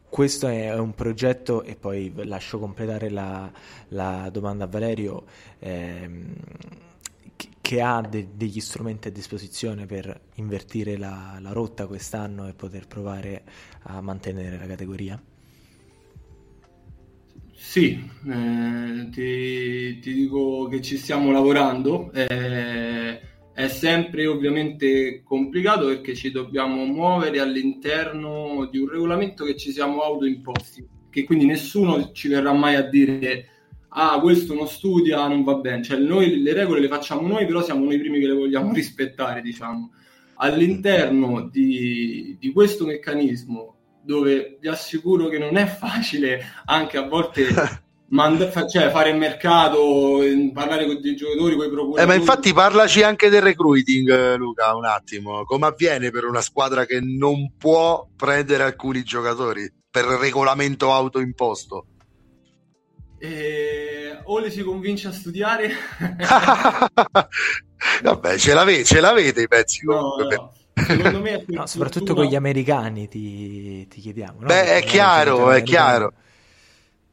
[0.09, 3.51] questo è un progetto, e poi lascio completare la,
[3.89, 5.25] la domanda a Valerio,
[5.59, 6.33] ehm,
[7.61, 12.87] che ha de- degli strumenti a disposizione per invertire la, la, rotta quest'anno e poter
[12.87, 13.43] provare
[13.83, 15.21] a mantenere la categoria?
[17.53, 22.11] Sì, eh, ti, ti, dico che ci stiamo lavorando.
[22.11, 23.21] Eh,
[23.53, 30.01] è sempre ovviamente complicato perché ci dobbiamo muovere all'interno di un regolamento che ci siamo
[30.01, 33.47] autoimposti, che quindi nessuno ci verrà mai a dire
[33.89, 37.63] ah questo non studia, non va bene, cioè noi le regole le facciamo noi, però
[37.63, 39.91] siamo noi i primi che le vogliamo rispettare, diciamo.
[40.41, 47.47] All'interno di, di questo meccanismo dove vi assicuro che non è facile anche a volte
[48.09, 50.19] mand- cioè, fare il mercato,
[50.53, 52.01] parlare con i giocatori, con i procuratori.
[52.01, 55.43] Eh, ma infatti parlaci anche del recruiting, Luca, un attimo.
[55.43, 61.85] Come avviene per una squadra che non può prendere alcuni giocatori per regolamento autoimposto?
[63.19, 65.71] Eh, o le si convince a studiare
[68.01, 70.53] vabbè ce l'avete, ce l'avete i pezzi no, no.
[70.73, 74.45] secondo me no, soprattutto con gli americani ti, ti chiediamo no?
[74.45, 76.13] beh è chiaro è chiaro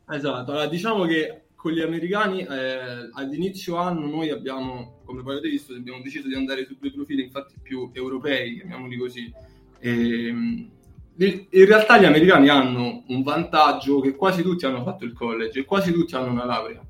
[0.09, 5.49] esatto allora diciamo che con gli americani eh, all'inizio anno noi abbiamo come poi avete
[5.49, 9.33] visto abbiamo deciso di andare su due profili infatti più europei chiamiamoli così
[9.79, 10.71] e, ehm,
[11.19, 15.65] in realtà gli americani hanno un vantaggio che quasi tutti hanno fatto il college e
[15.65, 16.83] quasi tutti hanno una laurea.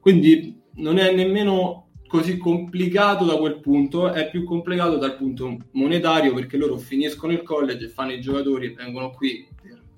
[0.00, 6.32] Quindi non è nemmeno così complicato da quel punto, è più complicato dal punto monetario
[6.32, 9.46] perché loro finiscono il college e fanno i giocatori e vengono qui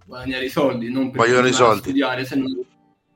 [0.07, 1.81] guadagnare i soldi, non per i soldi.
[1.81, 2.47] studiare, se no,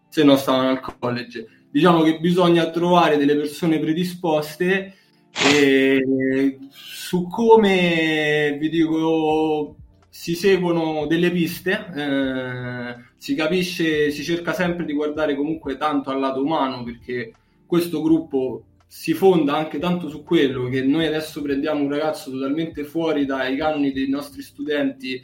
[0.09, 1.47] se no stavano al college.
[1.71, 4.95] Diciamo che bisogna trovare delle persone predisposte
[5.33, 9.77] e su come vi dico
[10.09, 16.19] si seguono delle piste, eh, si capisce, si cerca sempre di guardare comunque tanto al
[16.19, 17.33] lato umano perché
[17.65, 22.83] questo gruppo si fonda anche tanto su quello che noi adesso prendiamo un ragazzo totalmente
[22.83, 25.23] fuori dai canoni dei nostri studenti,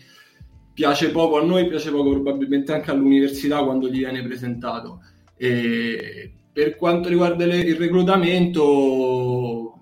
[0.76, 5.00] piace poco a noi, piace poco probabilmente anche all'università quando gli viene presentato.
[5.34, 9.80] E per quanto riguarda le, il reclutamento,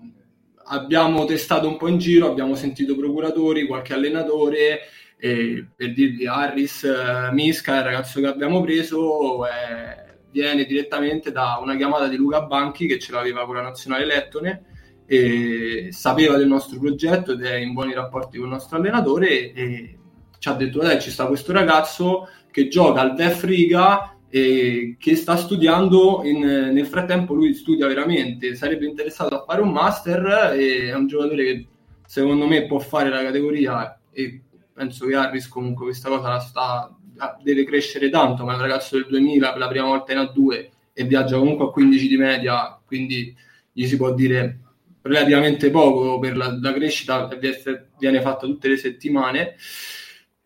[0.67, 4.79] abbiamo testato un po' in giro, abbiamo sentito procuratori, qualche allenatore
[5.17, 11.59] e per dirvi Harris uh, Misca, il ragazzo che abbiamo preso, eh, viene direttamente da
[11.61, 14.63] una chiamata di Luca Banchi che ce l'aveva con la nazionale lettone
[15.05, 19.99] e sapeva del nostro progetto ed è in buoni rapporti con il nostro allenatore e
[20.39, 25.15] ci ha detto dai ci sta questo ragazzo che gioca al Def Riga e che
[25.15, 30.89] sta studiando in, nel frattempo lui studia veramente sarebbe interessato a fare un master e
[30.89, 31.67] è un giocatore che
[32.05, 34.41] secondo me può fare la categoria e
[34.73, 36.95] penso che Harris comunque questa cosa la sta,
[37.41, 40.69] deve crescere tanto, ma è un ragazzo del 2000 per la prima volta in A2
[40.93, 43.35] e viaggia comunque a 15 di media, quindi
[43.71, 44.59] gli si può dire
[45.01, 47.29] relativamente poco per la, la crescita
[47.97, 49.55] viene fatta tutte le settimane.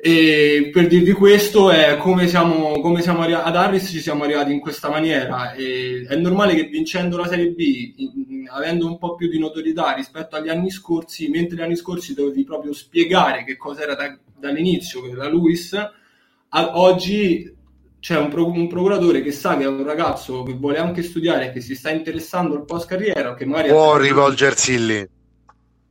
[0.02, 4.54] E per dirvi questo è come siamo, come siamo arri- ad Harris ci siamo arrivati
[4.54, 5.52] in questa maniera.
[5.52, 9.92] E è normale che vincendo la Serie B, in, avendo un po' più di notorietà
[9.92, 14.18] rispetto agli anni scorsi, mentre gli anni scorsi dovevi proprio spiegare che cosa era da,
[14.38, 17.54] dall'inizio, che era Luis, a, oggi
[18.00, 21.52] c'è un, pro, un, procuratore che sa che è un ragazzo che vuole anche studiare
[21.52, 25.10] che si sta interessando al post carriera, che magari può rivolgersi lì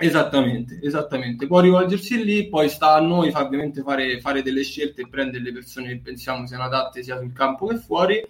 [0.00, 1.48] Esattamente, esattamente.
[1.48, 5.52] Può rivolgersi lì, poi sta a noi ovviamente fare, fare, delle scelte e prendere le
[5.52, 8.24] persone che pensiamo siano adatte sia sul campo che fuori.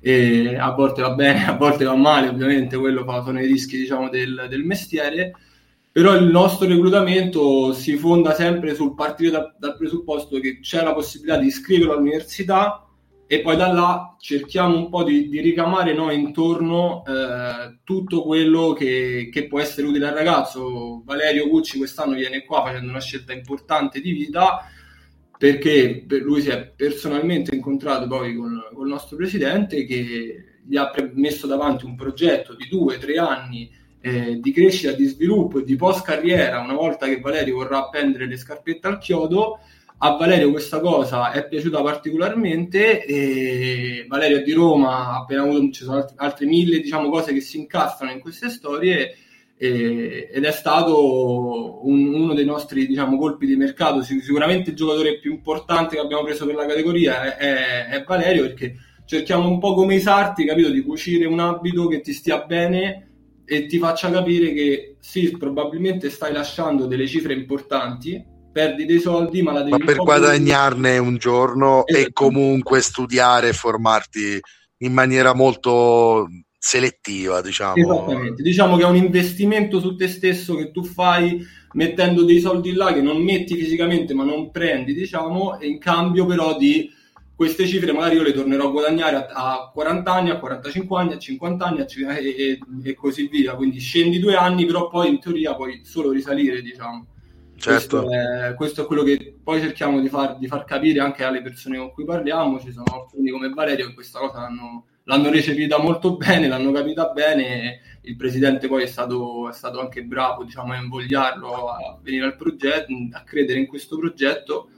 [0.00, 3.76] E a volte va bene, a volte va male, ovviamente quello fa, sono i rischi
[3.76, 5.34] diciamo, del, del, mestiere.
[5.92, 10.94] Però il nostro reclutamento si fonda sempre sul partire da, dal presupposto che c'è la
[10.94, 12.89] possibilità di iscriverlo all'università
[13.32, 18.72] e poi da là cerchiamo un po' di, di ricamare noi intorno eh, tutto quello
[18.72, 21.02] che, che, può essere utile al ragazzo.
[21.04, 24.68] Valerio Gucci quest'anno viene qua facendo una scelta importante di vita
[25.38, 30.76] perché per lui si è personalmente incontrato poi con, con il nostro presidente che gli
[30.76, 35.64] ha messo davanti un progetto di due tre anni eh, di crescita, di sviluppo e
[35.64, 39.60] di post carriera una volta che Valerio vorrà appendere le scarpette al chiodo
[40.02, 45.84] a Valerio questa cosa è piaciuta particolarmente e Valerio di Roma, ha appena avuto, ci
[45.84, 49.14] sono altre mille diciamo, cose che si incastrano in queste storie
[49.58, 55.18] e, ed è stato un, uno dei nostri diciamo, colpi di mercato, sicuramente il giocatore
[55.18, 59.74] più importante che abbiamo preso per la categoria è, è Valerio perché cerchiamo un po'
[59.74, 63.08] come i sarti, capito, di cucire un abito che ti stia bene
[63.44, 69.42] e ti faccia capire che sì, probabilmente stai lasciando delle cifre importanti, perdi dei soldi,
[69.42, 72.06] ma la devi ma per guadagnarne un giorno esatto.
[72.06, 74.40] e comunque studiare e formarti
[74.78, 76.26] in maniera molto
[76.58, 77.76] selettiva, diciamo.
[77.76, 78.42] Esattamente.
[78.42, 82.92] Diciamo che è un investimento su te stesso che tu fai mettendo dei soldi là
[82.92, 86.90] che non metti fisicamente, ma non prendi, diciamo, e in cambio però di
[87.34, 91.12] queste cifre magari io le tornerò a guadagnare a, a 40 anni, a 45 anni,
[91.14, 91.86] a 50 anni a,
[92.18, 93.54] e, e, e, così via.
[93.54, 97.06] Quindi scendi due anni, però poi in teoria puoi solo risalire, diciamo.
[97.60, 98.04] Certo.
[98.04, 101.42] Questo, è, questo, è, quello che poi cerchiamo di far, di far, capire anche alle
[101.42, 102.58] persone con cui parliamo.
[102.58, 107.10] Ci sono alcuni come Valerio che questa cosa l'hanno, l'hanno recepita molto bene, l'hanno capita
[107.10, 107.80] bene.
[108.02, 112.36] Il presidente poi è stato, è stato anche bravo diciamo, a invogliarlo a venire al
[112.36, 114.70] progetto, a credere in questo progetto.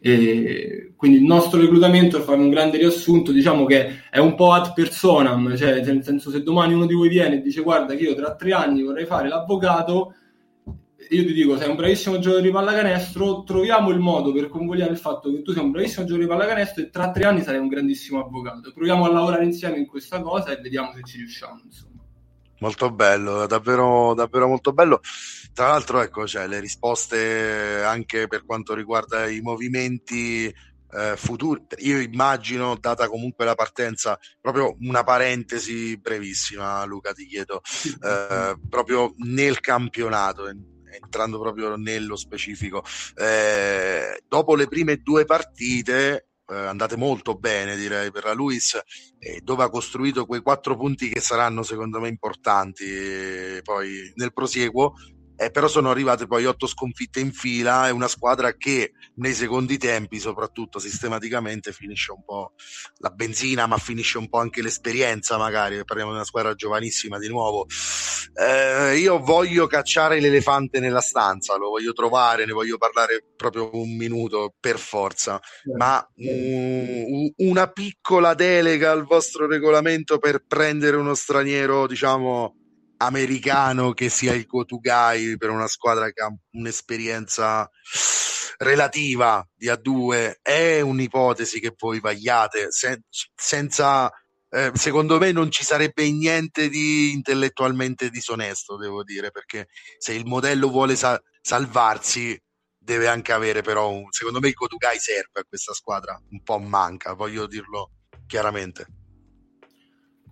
[0.00, 4.52] E quindi il nostro reclutamento, per fare un grande riassunto, diciamo che è un po'
[4.52, 8.04] ad personam, cioè nel senso se domani uno di voi viene e dice guarda che
[8.04, 10.14] io tra tre anni vorrei fare l'avvocato,
[11.10, 14.98] io ti dico sei un bravissimo giocatore di pallacanestro, troviamo il modo per convogliare il
[14.98, 17.68] fatto che tu sei un bravissimo giocatore di pallacanestro e tra tre anni sarai un
[17.68, 18.72] grandissimo avvocato.
[18.72, 21.60] Proviamo a lavorare insieme in questa cosa e vediamo se ci riusciamo.
[21.64, 21.96] Insomma.
[22.60, 25.00] Molto bello, davvero, davvero molto bello.
[25.52, 30.52] Tra l'altro, ecco, cioè, le risposte anche per quanto riguarda i movimenti
[30.90, 31.62] eh, futuri.
[31.78, 37.60] Io immagino, data comunque la partenza, proprio una parentesi brevissima, Luca, ti chiedo,
[38.02, 40.48] eh, proprio nel campionato,
[40.90, 42.84] entrando proprio nello specifico.
[43.16, 48.78] Eh, dopo le prime due partite, eh, andate molto bene, direi, per la Luis,
[49.18, 54.32] eh, dove ha costruito quei quattro punti che saranno secondo me importanti eh, poi nel
[54.32, 54.94] prosieguo
[55.40, 59.78] eh, però sono arrivate poi otto sconfitte in fila e una squadra che nei secondi
[59.78, 62.54] tempi soprattutto sistematicamente finisce un po'
[62.96, 65.84] la benzina ma finisce un po' anche l'esperienza magari.
[65.84, 67.66] Parliamo di una squadra giovanissima di nuovo.
[68.34, 73.96] Eh, io voglio cacciare l'elefante nella stanza lo voglio trovare ne voglio parlare proprio un
[73.96, 75.40] minuto per forza.
[75.76, 82.56] Ma um, una piccola delega al vostro regolamento per prendere uno straniero diciamo
[82.98, 87.68] americano che sia il go-to-guy per una squadra che ha un'esperienza
[88.58, 92.70] relativa di A2 è un'ipotesi che voi vagliate.
[92.70, 94.10] Sen- senza
[94.50, 99.68] eh, secondo me non ci sarebbe niente di intellettualmente disonesto devo dire perché
[99.98, 102.40] se il modello vuole sa- salvarsi
[102.78, 106.18] deve anche avere però un, secondo me il go-to-guy serve a questa squadra.
[106.30, 107.92] Un po' manca voglio dirlo
[108.26, 108.97] chiaramente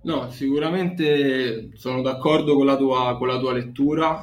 [0.06, 4.22] No, sicuramente sono d'accordo con la tua, con la tua lettura.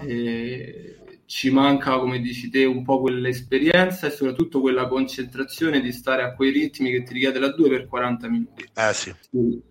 [1.25, 6.33] Ci manca, come dici te, un po' quell'esperienza e soprattutto quella concentrazione di stare a
[6.35, 8.63] quei ritmi che ti richiede la 2 per 40 minuti.
[8.73, 9.13] Eh sì.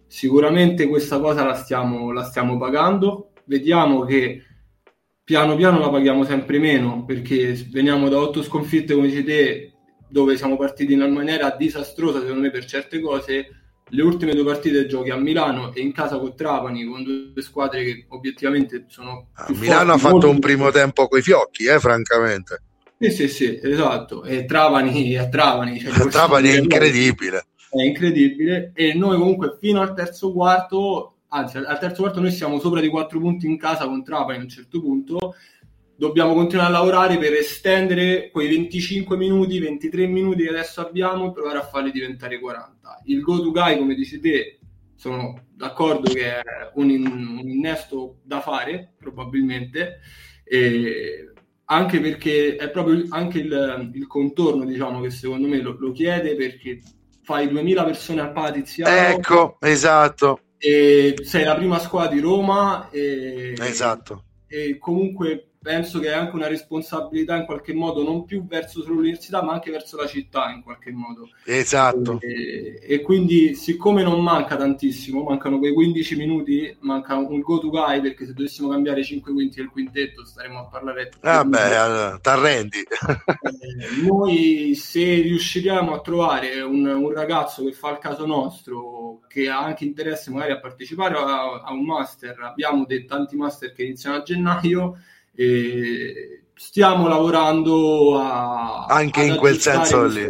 [0.07, 3.31] Sicuramente questa cosa la stiamo, la stiamo pagando.
[3.45, 4.43] Vediamo che
[5.25, 9.73] piano piano la paghiamo sempre meno perché veniamo da otto sconfitte, come dici te,
[10.11, 13.62] dove siamo partiti in una maniera disastrosa, secondo me, per certe cose
[13.95, 17.85] le ultime due partite giochi a Milano e in casa con Trapani, con due squadre
[17.85, 19.29] che obiettivamente sono...
[19.35, 22.63] A ah, Milano forti, ha fatto un primo tempo coi fiocchi, eh, francamente.
[22.99, 24.25] Sì, sì, sì, esatto.
[24.25, 25.79] E Trapani a Trapani.
[25.79, 27.47] Cioè, Trapani è incredibile.
[27.69, 28.73] È incredibile.
[28.75, 32.89] E noi comunque fino al terzo quarto, anzi al terzo quarto noi siamo sopra di
[32.89, 35.35] quattro punti in casa con Trapani a un certo punto
[35.95, 41.33] dobbiamo continuare a lavorare per estendere quei 25 minuti, 23 minuti che adesso abbiamo e
[41.33, 42.72] provare a farli diventare 40.
[43.05, 44.61] Il go to guy, come dici te,
[44.95, 46.43] sono d'accordo che è
[46.75, 50.01] un, un innesto da fare, probabilmente,
[51.65, 56.35] anche perché è proprio anche il, il, contorno, diciamo, che secondo me lo, lo chiede
[56.35, 56.81] perché
[57.23, 58.95] fai 2000 persone al Patiziano.
[58.95, 60.41] Ecco, esatto.
[60.59, 62.89] E sei la prima squadra di Roma.
[62.91, 64.25] E, esatto.
[64.47, 68.97] E comunque penso che è anche una responsabilità in qualche modo non più verso solo
[68.97, 71.31] l'università ma anche verso la città in qualche modo.
[71.45, 72.19] Esatto.
[72.21, 77.71] E, e quindi siccome non manca tantissimo mancano quei 15 minuti manca un go to
[77.71, 82.79] guy perché se dovessimo cambiare 5 quinti del quintetto staremo a parlare ah allora, t'arrendi.
[82.79, 89.49] Eh, noi se riusciremo a trovare un, un, ragazzo che fa il caso nostro che
[89.49, 93.85] ha anche interesse magari a partecipare a, a un master abbiamo dei tanti master che
[93.85, 94.97] iniziano a gennaio
[95.35, 100.29] e stiamo lavorando a, anche in quel senso questo, lì.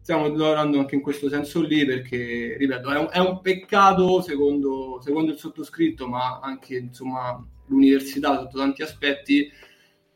[0.00, 5.00] Stiamo lavorando anche in questo senso lì perché, ripeto, è un, è un peccato secondo,
[5.02, 9.50] secondo, il sottoscritto, ma anche insomma l'università sotto tanti aspetti,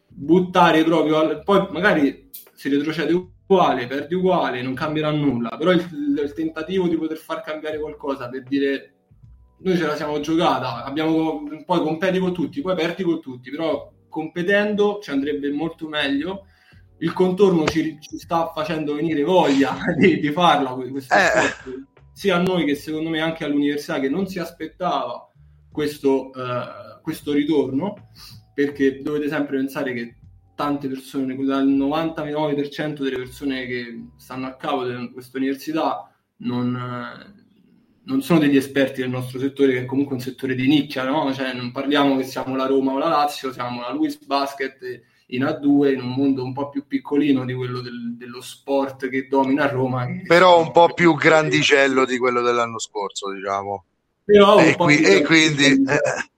[0.07, 5.87] buttare proprio, al, poi magari si retrocede uguale, perdi uguale, non cambierà nulla, però il,
[6.23, 8.95] il tentativo di poter far cambiare qualcosa per dire
[9.63, 13.93] noi ce la siamo giocata, abbiamo, poi competi con tutti, poi perdi con tutti, però
[14.09, 16.47] competendo ci andrebbe molto meglio.
[16.99, 21.85] Il contorno ci, ci sta facendo venire voglia di, di farla, eh.
[22.13, 25.29] sia a noi che secondo me anche all'università che non si aspettava
[25.71, 28.11] questo, uh, questo ritorno,
[28.55, 30.17] perché dovete sempre pensare che
[30.55, 36.09] tante persone, dal 99% delle persone che stanno a capo di questa università
[36.39, 37.42] non,
[38.05, 41.33] non sono degli esperti del nostro settore, che è comunque un settore di nicchia, no?
[41.33, 44.79] Cioè, non parliamo che siamo la Roma o la Lazio, siamo la Luis Basket
[45.27, 49.29] in A2, in un mondo un po' più piccolino di quello del, dello sport che
[49.29, 50.07] domina Roma.
[50.27, 53.85] Però un po' più grandicello di quello dell'anno scorso, diciamo.
[54.25, 55.65] Però e, qui, e quindi...
[55.65, 56.31] Eh,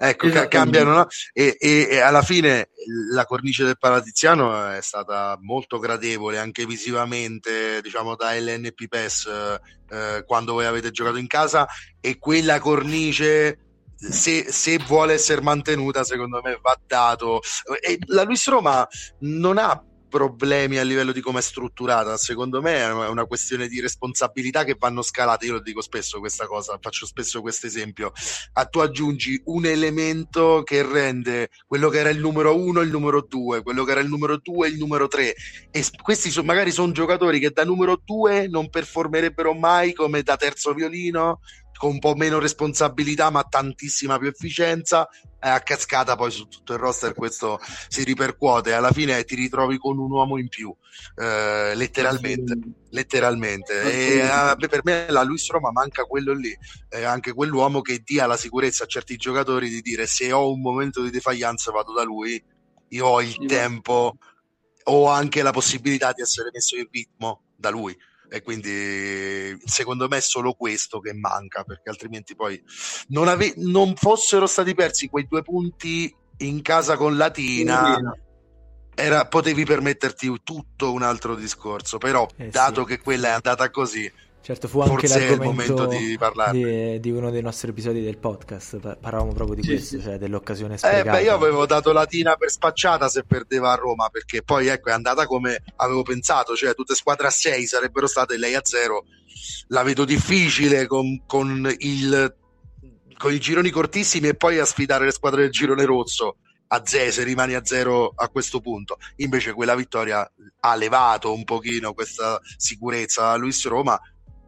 [0.00, 1.06] Ecco, ca- cambiano no?
[1.32, 2.68] e, e, e, alla fine
[3.10, 10.22] la cornice del Paratiziano è stata molto gradevole anche visivamente, diciamo da LNP PES eh,
[10.24, 11.66] quando voi avete giocato in casa
[12.00, 13.58] e quella cornice
[13.96, 17.40] se, se, vuole essere mantenuta, secondo me va dato.
[17.80, 18.86] E la Luis Roma
[19.20, 22.16] non ha problemi a livello di come è strutturata.
[22.16, 25.46] Secondo me è una questione di responsabilità che vanno scalate.
[25.46, 28.12] Io lo dico spesso questa cosa, faccio spesso questo esempio.
[28.54, 33.22] A tu aggiungi un elemento che rende quello che era il numero uno il numero
[33.22, 35.34] due, quello che era il numero due il numero tre.
[35.70, 40.36] E questi so, magari sono giocatori che da numero due non performerebbero mai come da
[40.36, 41.40] terzo violino
[41.78, 45.08] con un po' meno responsabilità ma tantissima più efficienza
[45.40, 48.72] a cascata poi su tutto il roster questo si ripercuote.
[48.72, 50.74] Alla fine ti ritrovi con un uomo in più
[51.16, 52.58] eh, letteralmente
[52.90, 53.82] letteralmente.
[53.82, 56.56] E eh, per me la Luis Roma manca quello lì
[56.88, 60.60] eh, anche quell'uomo che dia la sicurezza a certi giocatori di dire se ho un
[60.60, 62.42] momento di defianza vado da lui
[62.88, 64.16] io ho il tempo
[64.84, 67.96] ho anche la possibilità di essere messo in ritmo da lui
[68.30, 72.62] e quindi secondo me è solo questo che manca perché altrimenti poi
[73.08, 77.98] non, ave- non fossero stati persi quei due punti in casa con Latina
[78.94, 82.88] era, potevi permetterti tutto un altro discorso però eh dato sì.
[82.88, 84.10] che quella è andata così
[84.40, 86.18] Certo, fu anche Forse l'argomento di,
[86.52, 88.96] di, di, uno dei nostri episodi del podcast.
[88.98, 90.02] Parlavamo proprio di sì, questo, sì.
[90.02, 91.00] cioè dell'occasione sprecata.
[91.00, 94.88] Eh, beh, io avevo dato Latina per spacciata se perdeva a Roma, perché poi ecco,
[94.88, 99.04] è andata come avevo pensato, cioè tutte squadre a 6 sarebbero state lei a 0.
[99.68, 102.34] La vedo difficile con, con, il,
[103.18, 106.36] con i gironi cortissimi e poi a sfidare le squadre del girone rosso
[106.68, 108.98] a 0 se rimani a zero a questo punto.
[109.16, 110.30] Invece quella vittoria
[110.60, 113.98] ha levato un pochino questa sicurezza a Luis Roma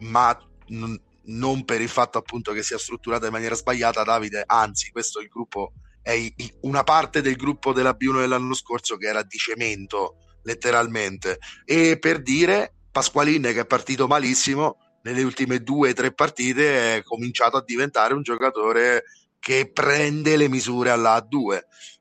[0.01, 0.37] ma
[0.69, 5.21] n- non per il fatto appunto che sia strutturata in maniera sbagliata, Davide, anzi, questo
[5.21, 5.73] è il gruppo
[6.03, 11.39] è i- una parte del gruppo della B1 dell'anno scorso che era di cemento, letteralmente.
[11.65, 17.03] E per dire, Pasqualin che è partito malissimo, nelle ultime due o tre partite è
[17.03, 19.05] cominciato a diventare un giocatore
[19.39, 21.61] che prende le misure alla A2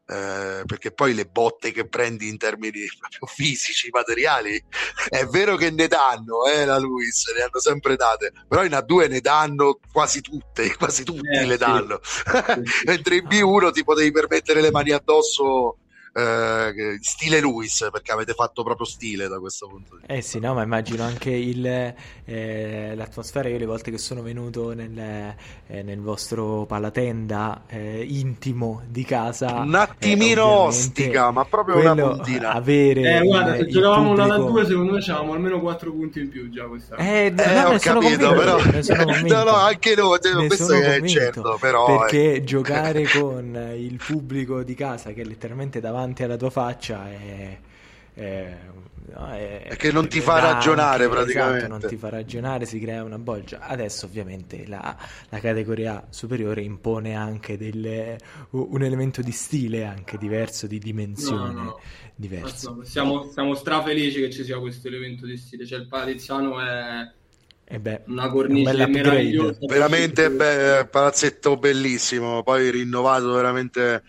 [0.10, 4.62] eh, perché poi le botte che prendi in termini proprio fisici, materiali,
[5.08, 9.08] è vero che ne danno, eh, la Luis, ne hanno sempre date, però in A2
[9.08, 12.00] ne danno quasi tutte, quasi tutti eh, le danno,
[12.86, 15.78] mentre in B1 ti potevi permettere le mani addosso
[16.14, 20.14] eh, stile Luis perché avete fatto proprio stile da questo punto di vista.
[20.14, 21.66] Eh sì, no, ma immagino anche il,
[22.26, 23.50] eh, l'atmosfera.
[23.50, 24.98] Io le volte che sono venuto nel,
[25.68, 31.96] eh, nel vostro palatenda eh, intimo di casa, un attimino eh, ostica, ma proprio una
[31.96, 32.52] puntina.
[32.60, 36.30] Avere eh, guarda, se giocavamo una da due, secondo me c'avevamo almeno 4 punti in
[36.30, 37.02] più già quest'anno.
[37.02, 38.58] Eh, no, ho capito, però
[39.28, 44.74] no, no, anche noi, cioè, questo è certo, però perché giocare con il pubblico di
[44.74, 47.60] casa che è letteralmente davanti davanti alla tua faccia è,
[48.14, 48.58] è,
[49.12, 51.58] è, è che non ti fa ragionare anche, praticamente.
[51.58, 53.60] esatto, non ti fa ragionare si crea una bolgia.
[53.60, 54.96] Adesso ovviamente la,
[55.30, 58.18] la categoria superiore impone anche delle,
[58.52, 61.80] un elemento di stile anche diverso di dimensione no, no.
[62.16, 62.82] diverso.
[62.84, 65.66] Siamo, siamo strafelici che ci sia questo elemento di stile.
[65.66, 67.12] Cioè il Paliziano è
[67.72, 69.60] eh beh, una cornice un meravigliosa.
[69.68, 74.04] Veramente be- palazzetto bellissimo poi rinnovato veramente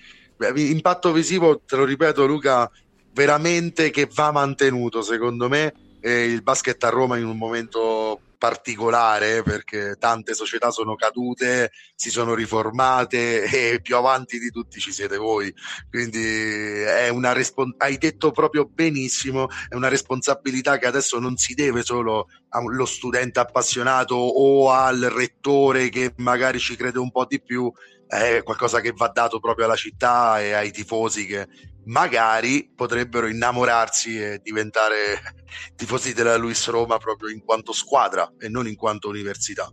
[0.55, 2.70] impatto visivo, te lo ripeto Luca,
[3.12, 9.43] veramente che va mantenuto secondo me eh, il basket a Roma in un momento particolare
[9.43, 13.43] perché tante società sono cadute, si sono riformate
[13.74, 15.53] e più avanti di tutti ci siete voi.
[15.91, 21.53] Quindi è una respons- hai detto proprio benissimo, è una responsabilità che adesso non si
[21.53, 27.43] deve solo allo studente appassionato o al rettore che magari ci crede un po' di
[27.43, 27.70] più,
[28.11, 31.46] è qualcosa che va dato proprio alla città e ai tifosi che
[31.84, 35.20] magari potrebbero innamorarsi e diventare
[35.76, 39.72] tifosi della Luis Roma proprio in quanto squadra e non in quanto università.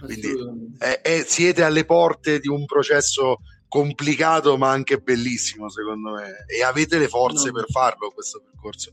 [0.00, 0.32] Quindi
[0.78, 3.36] è, è, siete alle porte di un processo
[3.68, 7.52] complicato ma anche bellissimo secondo me e avete le forze no.
[7.52, 8.92] per farlo questo percorso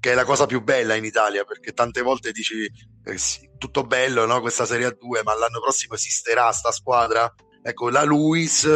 [0.00, 2.64] che è la cosa più bella in Italia perché tante volte dici
[3.04, 4.40] eh, sì, tutto bello no?
[4.40, 7.30] questa Serie A2 ma l'anno prossimo esisterà sta squadra
[7.62, 8.68] ecco la Luis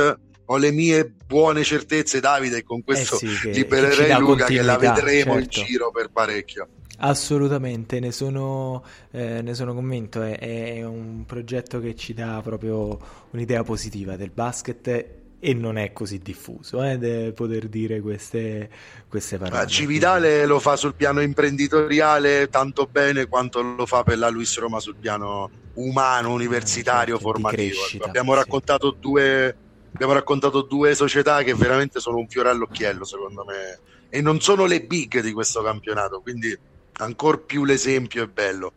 [0.48, 4.76] ho le mie buone certezze Davide con questo eh sì, libererei che Luca che la
[4.76, 5.60] vedremo certo.
[5.60, 6.68] in giro per parecchio
[6.98, 12.98] Assolutamente, ne sono, eh, ne sono convinto, è, è, un progetto che ci dà proprio
[13.32, 18.68] un'idea positiva del basket e non è così diffuso eh, poter dire queste,
[19.06, 19.62] queste parole.
[19.62, 24.58] Ah, Civitale lo fa sul piano imprenditoriale tanto bene quanto lo fa per la Luis
[24.58, 27.76] Roma sul piano umano, universitario, eh, formativo.
[27.76, 28.96] Crescita, Abbiamo raccontato sì.
[28.98, 29.56] due
[29.92, 33.78] abbiamo raccontato due società che veramente sono un fiore all'occhiello, secondo me,
[34.08, 36.58] e non sono le big di questo campionato, quindi
[36.94, 38.72] ancora più l'esempio è bello.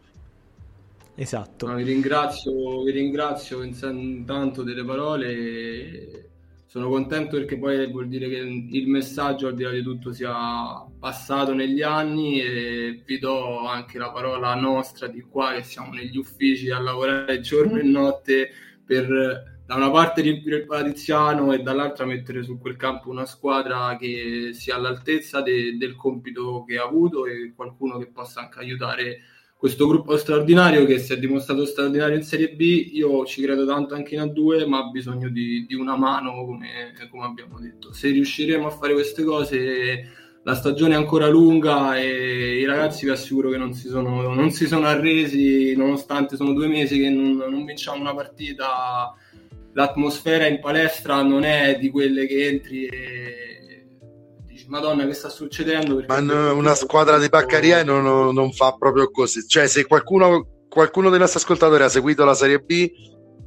[1.16, 1.66] Esatto.
[1.66, 6.29] No, vi ringrazio, vi ringrazio intanto delle parole.
[6.70, 10.86] Sono contento perché poi vuol dire che il messaggio al di là di tutto sia
[11.00, 16.16] passato negli anni e vi do anche la parola nostra di qua che siamo negli
[16.16, 18.52] uffici a lavorare giorno e notte
[18.86, 23.98] per da una parte riempire il Palatiziano e dall'altra mettere su quel campo una squadra
[23.98, 29.22] che sia all'altezza de, del compito che ha avuto e qualcuno che possa anche aiutare
[29.60, 32.92] questo gruppo straordinario che si è dimostrato straordinario in Serie B.
[32.94, 36.94] Io ci credo tanto anche in A2, ma ha bisogno di, di una mano, come,
[37.12, 37.92] come abbiamo detto.
[37.92, 40.12] Se riusciremo a fare queste cose
[40.44, 44.50] la stagione è ancora lunga e i ragazzi vi assicuro che non si sono, non
[44.52, 49.14] si sono arresi nonostante sono due mesi che non, non vinciamo una partita
[49.74, 53.49] l'atmosfera in palestra non è di quelle che entri e
[54.70, 56.04] Madonna che sta succedendo?
[56.08, 59.48] Ma no, una squadra di Baccaria non, non, fa proprio così.
[59.48, 62.92] Cioè se qualcuno, qualcuno dei nostri ascoltatori ha seguito la Serie B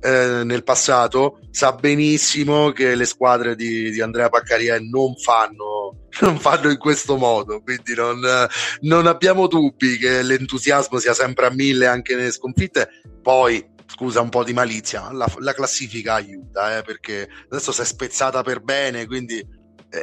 [0.05, 6.39] eh, nel passato sa benissimo che le squadre di, di Andrea Paccaria non fanno, non
[6.39, 8.21] fanno in questo modo quindi non,
[8.81, 12.89] non abbiamo dubbi che l'entusiasmo sia sempre a mille anche nelle sconfitte
[13.23, 17.85] poi scusa un po' di malizia, la, la classifica aiuta eh, perché adesso si è
[17.85, 19.47] spezzata per bene, quindi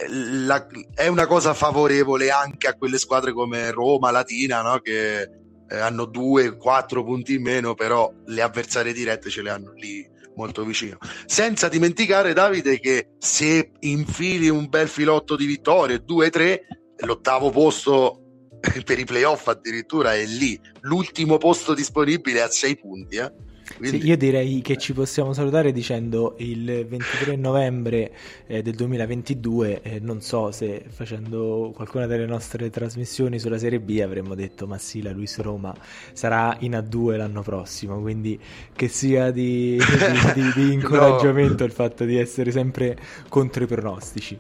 [0.08, 4.80] la, è una cosa favorevole anche a quelle squadre come Roma, Latina, no?
[4.80, 9.74] che eh, hanno due, quattro punti in meno, però le avversarie dirette ce le hanno
[9.74, 10.98] lì molto vicino.
[11.26, 16.66] Senza dimenticare, Davide, che se infili un bel filotto di vittorie, due, tre,
[16.98, 18.22] l'ottavo posto
[18.84, 23.18] per i playoff addirittura è lì, l'ultimo posto disponibile a sei punti.
[23.18, 23.32] Eh?
[23.78, 24.02] Quindi...
[24.02, 28.12] Sì, io direi che ci possiamo salutare dicendo il 23 novembre
[28.48, 34.00] eh, del 2022, eh, non so se facendo qualcuna delle nostre trasmissioni sulla Serie B
[34.04, 35.74] avremmo detto ma sì, la Luis Roma
[36.14, 38.40] sarà in A2 l'anno prossimo, quindi
[38.76, 41.66] che sia di, di, di, di incoraggiamento no.
[41.66, 42.98] il fatto di essere sempre
[43.30, 44.38] contro i pronostici.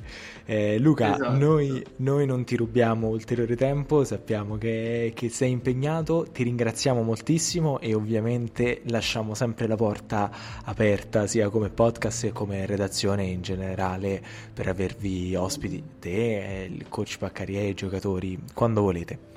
[0.52, 1.38] Eh, Luca, esatto.
[1.38, 7.80] noi, noi, non ti rubiamo ulteriore tempo, sappiamo che, che, sei impegnato, ti ringraziamo moltissimo
[7.80, 10.32] e ovviamente lasciamo sempre la porta
[10.64, 14.20] aperta sia come podcast che come redazione in generale
[14.52, 19.28] per avervi ospiti, te, il coach Paccaria e i giocatori, quando volete.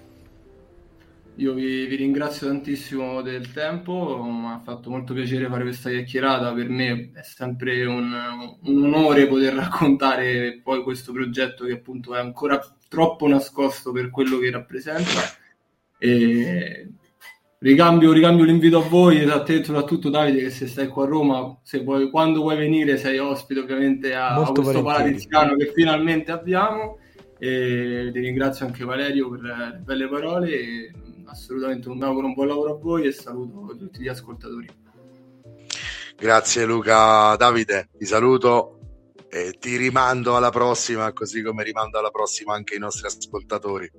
[1.43, 6.53] Io vi, vi, ringrazio tantissimo del tempo, mi ha fatto molto piacere fare questa chiacchierata,
[6.53, 8.13] per me è sempre un,
[8.63, 14.39] un, onore poter raccontare poi questo progetto che appunto è ancora troppo nascosto per quello
[14.39, 15.21] che rappresenta.
[15.99, 16.89] E
[17.59, 21.59] ricambio, ricambio l'invito a voi, a te soprattutto Davide che se stai qua a Roma,
[21.65, 26.99] se vuoi, quando vuoi venire sei ospite ovviamente a, a questo palatiziano che finalmente abbiamo.
[27.37, 30.49] E ti ringrazio anche Valerio per le belle parole.
[30.53, 30.93] E,
[31.33, 34.69] assolutamente un auguro un buon lavoro a voi e saluto tutti gli ascoltatori.
[36.17, 38.79] Grazie Luca Davide, ti saluto
[39.29, 43.91] e ti rimando alla prossima, così come rimando alla prossima anche i nostri ascoltatori.